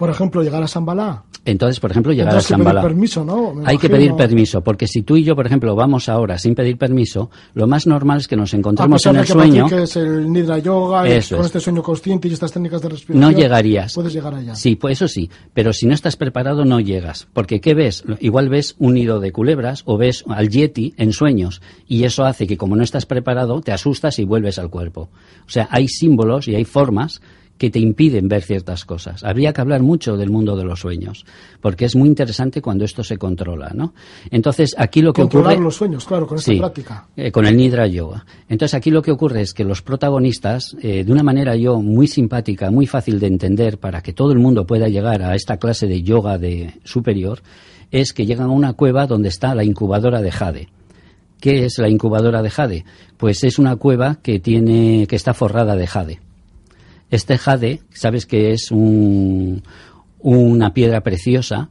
Por 0.00 0.08
ejemplo, 0.08 0.42
llegar 0.42 0.62
a 0.62 0.66
Sambalá. 0.66 1.24
Entonces, 1.44 1.78
por 1.78 1.90
ejemplo, 1.90 2.14
llegar 2.14 2.34
a 2.34 2.40
Sambalá. 2.40 2.70
Hay 2.70 2.74
que 2.74 2.80
pedir 2.80 2.90
permiso, 2.90 3.22
¿no? 3.22 3.54
Hay 3.66 3.76
que 3.76 3.90
pedir 3.90 4.14
permiso, 4.14 4.62
porque 4.62 4.86
si 4.86 5.02
tú 5.02 5.18
y 5.18 5.24
yo, 5.24 5.36
por 5.36 5.44
ejemplo, 5.44 5.76
vamos 5.76 6.08
ahora 6.08 6.38
sin 6.38 6.54
pedir 6.54 6.78
permiso, 6.78 7.28
lo 7.52 7.66
más 7.66 7.86
normal 7.86 8.16
es 8.16 8.26
que 8.26 8.34
nos 8.34 8.54
encontremos 8.54 9.04
en 9.04 9.16
el 9.16 9.26
que 9.26 9.32
sueño. 9.34 9.66
el 9.68 10.32
Nidra 10.32 10.56
Yoga 10.56 11.02
con 11.02 11.44
este 11.44 11.60
sueño 11.60 11.82
consciente 11.82 12.28
y 12.28 12.32
estas 12.32 12.50
técnicas 12.50 12.80
de 12.80 12.88
respiración. 12.88 13.20
No 13.20 13.38
llegarías. 13.38 13.92
Puedes 13.92 14.14
llegar 14.14 14.34
allá. 14.34 14.54
Sí, 14.54 14.74
pues 14.74 14.92
eso 14.92 15.06
sí, 15.06 15.28
pero 15.52 15.74
si 15.74 15.86
no 15.86 15.92
estás 15.92 16.16
preparado 16.16 16.64
no 16.64 16.80
llegas, 16.80 17.28
porque 17.34 17.60
¿qué 17.60 17.74
ves? 17.74 18.02
Igual 18.20 18.48
ves 18.48 18.76
un 18.78 18.94
nido 18.94 19.20
de 19.20 19.32
culebras 19.32 19.82
o 19.84 19.98
ves 19.98 20.24
al 20.28 20.48
yeti 20.48 20.94
en 20.96 21.12
sueños 21.12 21.60
y 21.86 22.04
eso 22.04 22.24
hace 22.24 22.46
que 22.46 22.56
como 22.56 22.74
no 22.74 22.82
estás 22.82 23.04
preparado 23.04 23.60
te 23.60 23.72
asustas 23.72 24.18
y 24.18 24.24
vuelves 24.24 24.58
al 24.58 24.70
cuerpo. 24.70 25.10
O 25.46 25.50
sea, 25.50 25.68
hay 25.70 25.88
símbolos 25.88 26.48
y 26.48 26.54
hay 26.54 26.64
formas 26.64 27.20
que 27.60 27.68
te 27.68 27.78
impiden 27.78 28.26
ver 28.26 28.40
ciertas 28.40 28.86
cosas. 28.86 29.22
Habría 29.22 29.52
que 29.52 29.60
hablar 29.60 29.82
mucho 29.82 30.16
del 30.16 30.30
mundo 30.30 30.56
de 30.56 30.64
los 30.64 30.80
sueños, 30.80 31.26
porque 31.60 31.84
es 31.84 31.94
muy 31.94 32.08
interesante 32.08 32.62
cuando 32.62 32.86
esto 32.86 33.04
se 33.04 33.18
controla, 33.18 33.72
¿no? 33.74 33.92
Entonces, 34.30 34.74
aquí 34.78 35.02
lo 35.02 35.12
que 35.12 35.20
Controlar 35.20 35.52
ocurre... 35.52 35.64
los 35.64 35.76
sueños, 35.76 36.06
claro, 36.06 36.26
con 36.26 36.38
esta 36.38 36.56
práctica. 36.56 37.08
Eh, 37.14 37.30
con 37.30 37.44
el 37.44 37.54
Nidra 37.58 37.86
Yoga. 37.86 38.24
Entonces, 38.48 38.72
aquí 38.72 38.90
lo 38.90 39.02
que 39.02 39.10
ocurre 39.10 39.42
es 39.42 39.52
que 39.52 39.64
los 39.64 39.82
protagonistas, 39.82 40.74
eh, 40.80 41.04
de 41.04 41.12
una 41.12 41.22
manera 41.22 41.54
yo 41.54 41.82
muy 41.82 42.06
simpática, 42.06 42.70
muy 42.70 42.86
fácil 42.86 43.20
de 43.20 43.26
entender, 43.26 43.76
para 43.76 44.00
que 44.00 44.14
todo 44.14 44.32
el 44.32 44.38
mundo 44.38 44.66
pueda 44.66 44.88
llegar 44.88 45.20
a 45.20 45.34
esta 45.34 45.58
clase 45.58 45.86
de 45.86 46.00
yoga 46.00 46.38
de 46.38 46.80
superior, 46.84 47.42
es 47.90 48.14
que 48.14 48.24
llegan 48.24 48.46
a 48.46 48.52
una 48.52 48.72
cueva 48.72 49.06
donde 49.06 49.28
está 49.28 49.54
la 49.54 49.64
incubadora 49.64 50.22
de 50.22 50.30
Jade. 50.30 50.68
¿Qué 51.38 51.66
es 51.66 51.76
la 51.76 51.90
incubadora 51.90 52.40
de 52.40 52.48
Jade? 52.48 52.84
Pues 53.18 53.44
es 53.44 53.58
una 53.58 53.76
cueva 53.76 54.16
que 54.22 54.40
tiene, 54.40 55.06
que 55.06 55.16
está 55.16 55.34
forrada 55.34 55.76
de 55.76 55.86
jade. 55.86 56.20
Este 57.10 57.38
jade, 57.38 57.80
sabes 57.90 58.26
que 58.26 58.52
es 58.52 58.70
un, 58.70 59.62
una 60.20 60.72
piedra 60.72 61.00
preciosa 61.00 61.68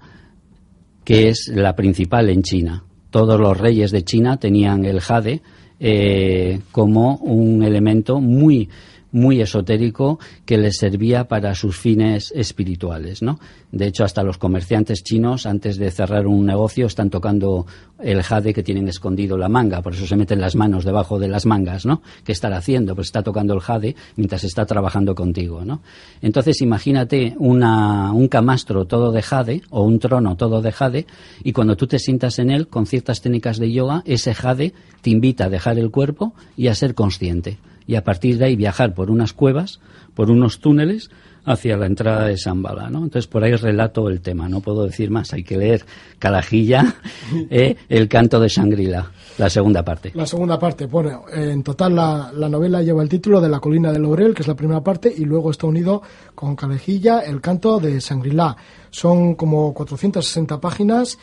que 1.03 1.29
es 1.29 1.49
la 1.53 1.75
principal 1.75 2.29
en 2.29 2.43
China. 2.43 2.83
Todos 3.09 3.39
los 3.39 3.57
reyes 3.57 3.91
de 3.91 4.03
China 4.03 4.37
tenían 4.37 4.85
el 4.85 4.99
jade 4.99 5.41
eh, 5.79 6.59
como 6.71 7.15
un 7.17 7.63
elemento 7.63 8.19
muy 8.19 8.69
muy 9.11 9.41
esotérico 9.41 10.19
que 10.45 10.57
les 10.57 10.77
servía 10.77 11.27
para 11.27 11.55
sus 11.55 11.77
fines 11.77 12.31
espirituales, 12.35 13.21
¿no? 13.21 13.39
De 13.71 13.87
hecho, 13.87 14.03
hasta 14.03 14.23
los 14.23 14.37
comerciantes 14.37 15.03
chinos, 15.03 15.45
antes 15.45 15.77
de 15.77 15.91
cerrar 15.91 16.25
un 16.27 16.45
negocio, 16.45 16.87
están 16.87 17.09
tocando 17.09 17.67
el 17.99 18.23
jade 18.23 18.53
que 18.53 18.63
tienen 18.63 18.87
escondido 18.87 19.37
la 19.37 19.49
manga, 19.49 19.81
por 19.81 19.93
eso 19.93 20.07
se 20.07 20.15
meten 20.15 20.41
las 20.41 20.55
manos 20.55 20.85
debajo 20.85 21.19
de 21.19 21.27
las 21.27 21.45
mangas, 21.45 21.85
¿no? 21.85 22.01
¿Qué 22.23 22.31
estará 22.31 22.57
haciendo? 22.57 22.95
Pues 22.95 23.07
está 23.07 23.21
tocando 23.21 23.53
el 23.53 23.59
jade 23.59 23.95
mientras 24.15 24.43
está 24.43 24.65
trabajando 24.65 25.13
contigo, 25.13 25.63
¿no? 25.65 25.81
Entonces, 26.21 26.61
imagínate 26.61 27.35
una, 27.37 28.11
un 28.11 28.27
camastro 28.27 28.85
todo 28.85 29.11
de 29.11 29.21
jade 29.21 29.61
o 29.69 29.83
un 29.83 29.99
trono 29.99 30.35
todo 30.35 30.61
de 30.61 30.71
jade 30.71 31.05
y 31.43 31.51
cuando 31.51 31.75
tú 31.75 31.87
te 31.87 31.99
sientas 31.99 32.39
en 32.39 32.49
él 32.49 32.67
con 32.67 32.85
ciertas 32.85 33.21
técnicas 33.21 33.57
de 33.57 33.71
yoga, 33.71 34.01
ese 34.05 34.33
jade 34.33 34.73
te 35.01 35.09
invita 35.09 35.45
a 35.45 35.49
dejar 35.49 35.77
el 35.77 35.91
cuerpo 35.91 36.33
y 36.57 36.67
a 36.67 36.75
ser 36.75 36.95
consciente 36.95 37.57
y 37.89 37.95
a 37.95 38.03
partir 38.03 38.37
de 38.37 38.45
ahí 38.45 38.55
viajar 38.55 38.93
por 38.93 39.09
unas 39.09 39.33
cuevas, 39.33 39.79
por 40.13 40.29
unos 40.29 40.59
túneles 40.59 41.09
hacia 41.43 41.75
la 41.75 41.87
entrada 41.87 42.27
de 42.27 42.37
Zambala, 42.37 42.87
¿no? 42.87 42.99
Entonces 42.99 43.25
por 43.25 43.43
ahí 43.43 43.55
relato 43.55 44.09
el 44.09 44.21
tema, 44.21 44.47
no 44.47 44.59
puedo 44.59 44.85
decir 44.85 45.09
más, 45.09 45.33
hay 45.33 45.43
que 45.43 45.57
leer 45.57 45.83
Calajilla, 46.19 46.97
eh, 47.49 47.77
el 47.89 48.07
canto 48.07 48.39
de 48.39 48.47
Shangri-La, 48.47 49.11
la 49.39 49.49
segunda 49.49 49.83
parte. 49.83 50.11
La 50.13 50.27
segunda 50.27 50.59
parte, 50.59 50.85
bueno, 50.85 51.23
en 51.33 51.63
total 51.63 51.95
la, 51.95 52.31
la, 52.31 52.47
novela 52.47 52.83
lleva 52.83 53.01
el 53.01 53.09
título 53.09 53.41
de 53.41 53.49
La 53.49 53.59
colina 53.59 53.91
de 53.91 53.97
Laurel, 53.97 54.35
que 54.35 54.43
es 54.43 54.47
la 54.47 54.55
primera 54.55 54.83
parte, 54.83 55.11
y 55.17 55.25
luego 55.25 55.49
está 55.49 55.65
unido 55.65 56.03
con 56.35 56.55
Calajilla, 56.55 57.21
el 57.21 57.41
canto 57.41 57.79
de 57.79 57.99
Shangri-La. 57.99 58.55
Son 58.91 59.33
como 59.33 59.73
460 59.73 60.61
páginas 60.61 61.17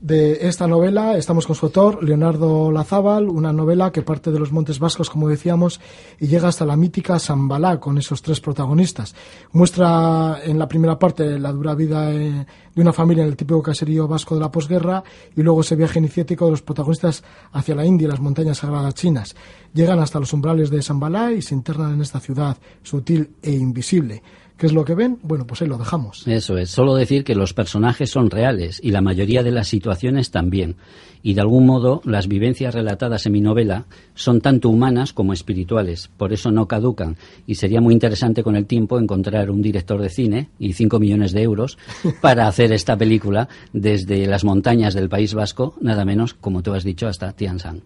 de 0.00 0.46
esta 0.46 0.66
novela. 0.66 1.16
Estamos 1.16 1.46
con 1.46 1.56
su 1.56 1.66
autor, 1.66 2.02
Leonardo 2.02 2.70
Lazábal, 2.70 3.28
una 3.28 3.52
novela 3.52 3.90
que 3.92 4.02
parte 4.02 4.30
de 4.30 4.38
los 4.38 4.52
Montes 4.52 4.78
Vascos, 4.78 5.10
como 5.10 5.28
decíamos, 5.28 5.80
y 6.20 6.26
llega 6.26 6.48
hasta 6.48 6.66
la 6.66 6.76
mítica 6.76 7.18
Sambalá 7.18 7.80
con 7.80 7.98
esos 7.98 8.22
tres 8.22 8.40
protagonistas. 8.40 9.14
Muestra 9.52 10.40
en 10.44 10.58
la 10.58 10.68
primera 10.68 10.98
parte 10.98 11.38
la 11.38 11.52
dura 11.52 11.74
vida 11.74 12.12
eh, 12.12 12.46
de 12.74 12.82
una 12.82 12.92
familia 12.92 13.22
en 13.22 13.30
el 13.30 13.36
típico 13.36 13.62
caserío 13.62 14.06
vasco 14.06 14.34
de 14.34 14.40
la 14.40 14.50
posguerra 14.50 15.02
y 15.34 15.42
luego 15.42 15.62
ese 15.62 15.76
viaje 15.76 15.98
iniciático 15.98 16.44
de 16.44 16.52
los 16.52 16.62
protagonistas 16.62 17.24
hacia 17.52 17.74
la 17.74 17.84
India 17.84 18.06
y 18.06 18.10
las 18.10 18.20
montañas 18.20 18.58
sagradas 18.58 18.94
chinas. 18.94 19.34
Llegan 19.72 19.98
hasta 19.98 20.20
los 20.20 20.32
umbrales 20.32 20.70
de 20.70 20.82
Sambalá 20.82 21.32
y 21.32 21.42
se 21.42 21.54
internan 21.54 21.94
en 21.94 22.02
esta 22.02 22.20
ciudad 22.20 22.56
sutil 22.82 23.36
e 23.42 23.52
invisible. 23.52 24.22
¿Qué 24.56 24.66
es 24.66 24.72
lo 24.72 24.84
que 24.84 24.94
ven? 24.94 25.18
Bueno, 25.22 25.46
pues 25.46 25.60
ahí 25.60 25.68
lo 25.68 25.76
dejamos. 25.76 26.26
Eso 26.26 26.56
es. 26.56 26.70
Solo 26.70 26.94
decir 26.94 27.24
que 27.24 27.34
los 27.34 27.52
personajes 27.52 28.10
son 28.10 28.30
reales 28.30 28.80
y 28.82 28.90
la 28.90 29.02
mayoría 29.02 29.42
de 29.42 29.50
las 29.50 29.68
situaciones 29.68 30.30
también. 30.30 30.76
Y 31.22 31.34
de 31.34 31.40
algún 31.40 31.66
modo 31.66 32.00
las 32.04 32.28
vivencias 32.28 32.74
relatadas 32.74 33.26
en 33.26 33.32
mi 33.32 33.40
novela 33.40 33.86
son 34.14 34.40
tanto 34.40 34.68
humanas 34.68 35.12
como 35.12 35.32
espirituales. 35.32 36.10
Por 36.16 36.32
eso 36.32 36.50
no 36.50 36.66
caducan. 36.66 37.16
Y 37.46 37.56
sería 37.56 37.80
muy 37.80 37.94
interesante 37.94 38.42
con 38.42 38.56
el 38.56 38.66
tiempo 38.66 38.98
encontrar 38.98 39.50
un 39.50 39.62
director 39.62 40.00
de 40.00 40.10
cine 40.10 40.48
y 40.58 40.72
cinco 40.72 40.98
millones 40.98 41.32
de 41.32 41.42
euros 41.42 41.78
para 42.20 42.46
hacer 42.46 42.72
esta 42.72 42.96
película 42.96 43.48
desde 43.72 44.26
las 44.26 44.44
montañas 44.44 44.94
del 44.94 45.08
País 45.08 45.34
Vasco, 45.34 45.74
nada 45.80 46.04
menos, 46.04 46.34
como 46.34 46.62
tú 46.62 46.72
has 46.74 46.84
dicho, 46.84 47.06
hasta 47.06 47.32
Tianshan. 47.32 47.82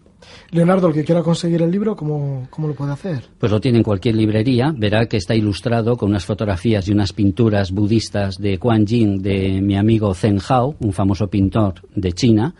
Leonardo, 0.51 0.87
el 0.87 0.93
que 0.93 1.03
quiera 1.03 1.23
conseguir 1.23 1.61
el 1.61 1.71
libro, 1.71 1.95
¿cómo, 1.95 2.47
¿cómo, 2.49 2.67
lo 2.67 2.73
puede 2.73 2.91
hacer? 2.91 3.23
Pues 3.39 3.51
lo 3.51 3.59
tiene 3.59 3.79
en 3.79 3.83
cualquier 3.83 4.15
librería. 4.15 4.73
Verá 4.75 5.05
que 5.07 5.17
está 5.17 5.35
ilustrado 5.35 5.97
con 5.97 6.09
unas 6.09 6.25
fotografías 6.25 6.87
y 6.87 6.91
unas 6.91 7.13
pinturas 7.13 7.71
budistas 7.71 8.37
de 8.37 8.57
Quan 8.57 8.85
Yin, 8.85 9.21
de 9.21 9.61
mi 9.61 9.77
amigo 9.77 10.13
Zheng 10.13 10.39
Hao, 10.47 10.75
un 10.79 10.93
famoso 10.93 11.27
pintor 11.27 11.75
de 11.95 12.11
China. 12.13 12.53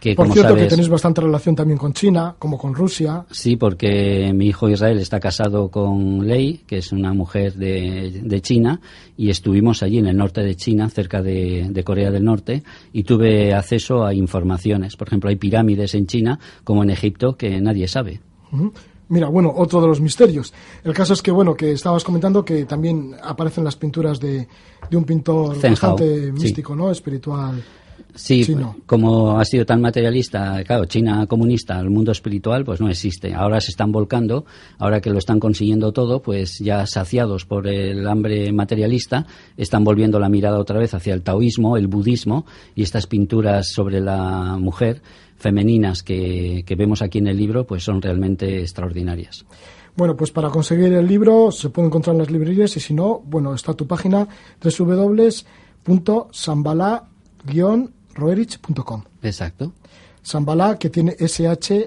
Que, 0.00 0.14
Por 0.14 0.30
cierto, 0.30 0.54
que 0.54 0.66
tenéis 0.66 0.88
bastante 0.88 1.20
relación 1.20 1.56
también 1.56 1.78
con 1.78 1.92
China, 1.92 2.36
como 2.38 2.58
con 2.58 2.74
Rusia. 2.74 3.24
Sí, 3.30 3.56
porque 3.56 4.32
mi 4.34 4.46
hijo 4.46 4.68
Israel 4.68 4.98
está 4.98 5.18
casado 5.18 5.70
con 5.70 6.26
Lei, 6.26 6.62
que 6.66 6.78
es 6.78 6.92
una 6.92 7.12
mujer 7.14 7.54
de, 7.54 8.20
de 8.22 8.40
China, 8.40 8.80
y 9.16 9.30
estuvimos 9.30 9.82
allí 9.82 9.98
en 9.98 10.06
el 10.06 10.16
norte 10.16 10.42
de 10.42 10.54
China, 10.54 10.88
cerca 10.90 11.22
de, 11.22 11.68
de, 11.70 11.84
Corea 11.84 12.10
del 12.10 12.24
Norte, 12.24 12.62
y 12.92 13.04
tuve 13.04 13.54
acceso 13.54 14.04
a 14.04 14.12
informaciones. 14.12 14.96
Por 14.96 15.08
ejemplo, 15.08 15.30
hay 15.30 15.36
pirámides 15.36 15.94
en 15.94 16.06
China, 16.06 16.38
como 16.62 16.82
en 16.82 16.90
Egipto, 16.90 17.36
que 17.36 17.60
nadie 17.60 17.88
sabe. 17.88 18.20
Mira, 19.08 19.28
bueno, 19.28 19.52
otro 19.54 19.80
de 19.80 19.86
los 19.86 20.00
misterios. 20.00 20.52
El 20.82 20.92
caso 20.92 21.12
es 21.12 21.22
que, 21.22 21.30
bueno, 21.30 21.54
que 21.54 21.72
estabas 21.72 22.02
comentando 22.02 22.44
que 22.44 22.64
también 22.64 23.14
aparecen 23.22 23.62
las 23.64 23.76
pinturas 23.76 24.18
de, 24.18 24.48
de 24.90 24.96
un 24.96 25.04
pintor 25.04 25.60
bastante 25.60 26.32
místico, 26.32 26.74
¿no? 26.74 26.90
Espiritual. 26.90 27.62
Sí, 28.16 28.44
como 28.86 29.38
ha 29.38 29.44
sido 29.44 29.64
tan 29.64 29.80
materialista, 29.80 30.62
claro, 30.64 30.86
China 30.86 31.26
comunista, 31.26 31.78
el 31.78 31.90
mundo 31.90 32.12
espiritual, 32.12 32.64
pues 32.64 32.80
no 32.80 32.88
existe. 32.88 33.34
Ahora 33.34 33.60
se 33.60 33.70
están 33.70 33.92
volcando, 33.92 34.44
ahora 34.78 35.00
que 35.00 35.10
lo 35.10 35.18
están 35.18 35.38
consiguiendo 35.38 35.92
todo, 35.92 36.22
pues 36.22 36.58
ya 36.58 36.86
saciados 36.86 37.44
por 37.44 37.68
el 37.68 38.06
hambre 38.08 38.52
materialista, 38.52 39.26
están 39.56 39.84
volviendo 39.84 40.18
la 40.18 40.28
mirada 40.28 40.58
otra 40.58 40.78
vez 40.78 40.94
hacia 40.94 41.14
el 41.14 41.22
taoísmo, 41.22 41.76
el 41.76 41.86
budismo 41.86 42.46
y 42.74 42.82
estas 42.82 43.06
pinturas 43.06 43.70
sobre 43.70 44.00
la 44.00 44.56
mujer 44.58 45.02
femeninas 45.36 46.02
que, 46.02 46.64
que 46.66 46.74
vemos 46.74 47.02
aquí 47.02 47.18
en 47.18 47.26
el 47.26 47.36
libro, 47.36 47.66
pues 47.66 47.84
son 47.84 48.00
realmente 48.00 48.60
extraordinarias. 48.60 49.44
Bueno, 49.96 50.16
pues 50.16 50.30
para 50.30 50.50
conseguir 50.50 50.92
el 50.92 51.06
libro 51.06 51.50
se 51.50 51.70
puede 51.70 51.88
encontrar 51.88 52.14
en 52.14 52.20
las 52.20 52.30
librerías 52.30 52.76
y 52.76 52.80
si 52.80 52.92
no, 52.92 53.22
bueno, 53.24 53.54
está 53.54 53.72
tu 53.74 53.86
página 53.86 54.28
www.sambala- 54.62 57.04
roerich.com. 58.16 59.02
Exacto. 59.22 59.72
Sambala, 60.22 60.76
que 60.76 60.90
tiene 60.90 61.14
S-H-A-M-B-A-L-A, 61.18 61.86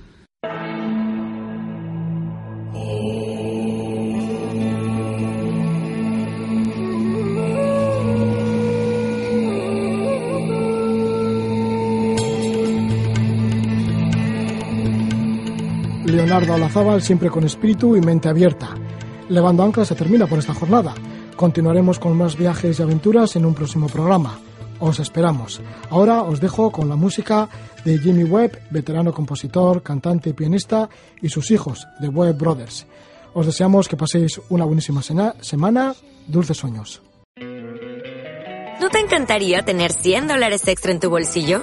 Leonardo 16.14 16.54
Olazábal 16.54 17.02
siempre 17.02 17.28
con 17.28 17.44
espíritu 17.44 17.96
y 17.96 18.00
mente 18.00 18.28
abierta. 18.28 18.74
Levando 19.28 19.62
Ancla 19.62 19.84
se 19.84 19.94
termina 19.94 20.26
por 20.26 20.38
esta 20.38 20.54
jornada. 20.54 20.94
Continuaremos 21.36 21.98
con 21.98 22.16
más 22.16 22.36
viajes 22.36 22.78
y 22.78 22.82
aventuras 22.82 23.34
en 23.36 23.44
un 23.44 23.54
próximo 23.54 23.88
programa. 23.88 24.38
Os 24.78 25.00
esperamos. 25.00 25.60
Ahora 25.90 26.22
os 26.22 26.40
dejo 26.40 26.70
con 26.70 26.88
la 26.88 26.96
música 26.96 27.48
de 27.84 27.98
Jimmy 27.98 28.24
Webb, 28.24 28.60
veterano 28.70 29.12
compositor, 29.12 29.82
cantante 29.82 30.30
y 30.30 30.32
pianista, 30.32 30.88
y 31.20 31.28
sus 31.28 31.50
hijos, 31.50 31.86
The 32.00 32.08
Webb 32.08 32.38
Brothers. 32.38 32.86
Os 33.32 33.46
deseamos 33.46 33.88
que 33.88 33.96
paséis 33.96 34.40
una 34.48 34.64
buenísima 34.64 35.02
semana. 35.02 35.94
Dulces 36.26 36.56
sueños. 36.56 37.02
¿No 38.80 38.88
te 38.90 38.98
encantaría 38.98 39.62
tener 39.62 39.92
100 39.92 40.28
dólares 40.28 40.66
extra 40.68 40.92
en 40.92 41.00
tu 41.00 41.10
bolsillo? 41.10 41.62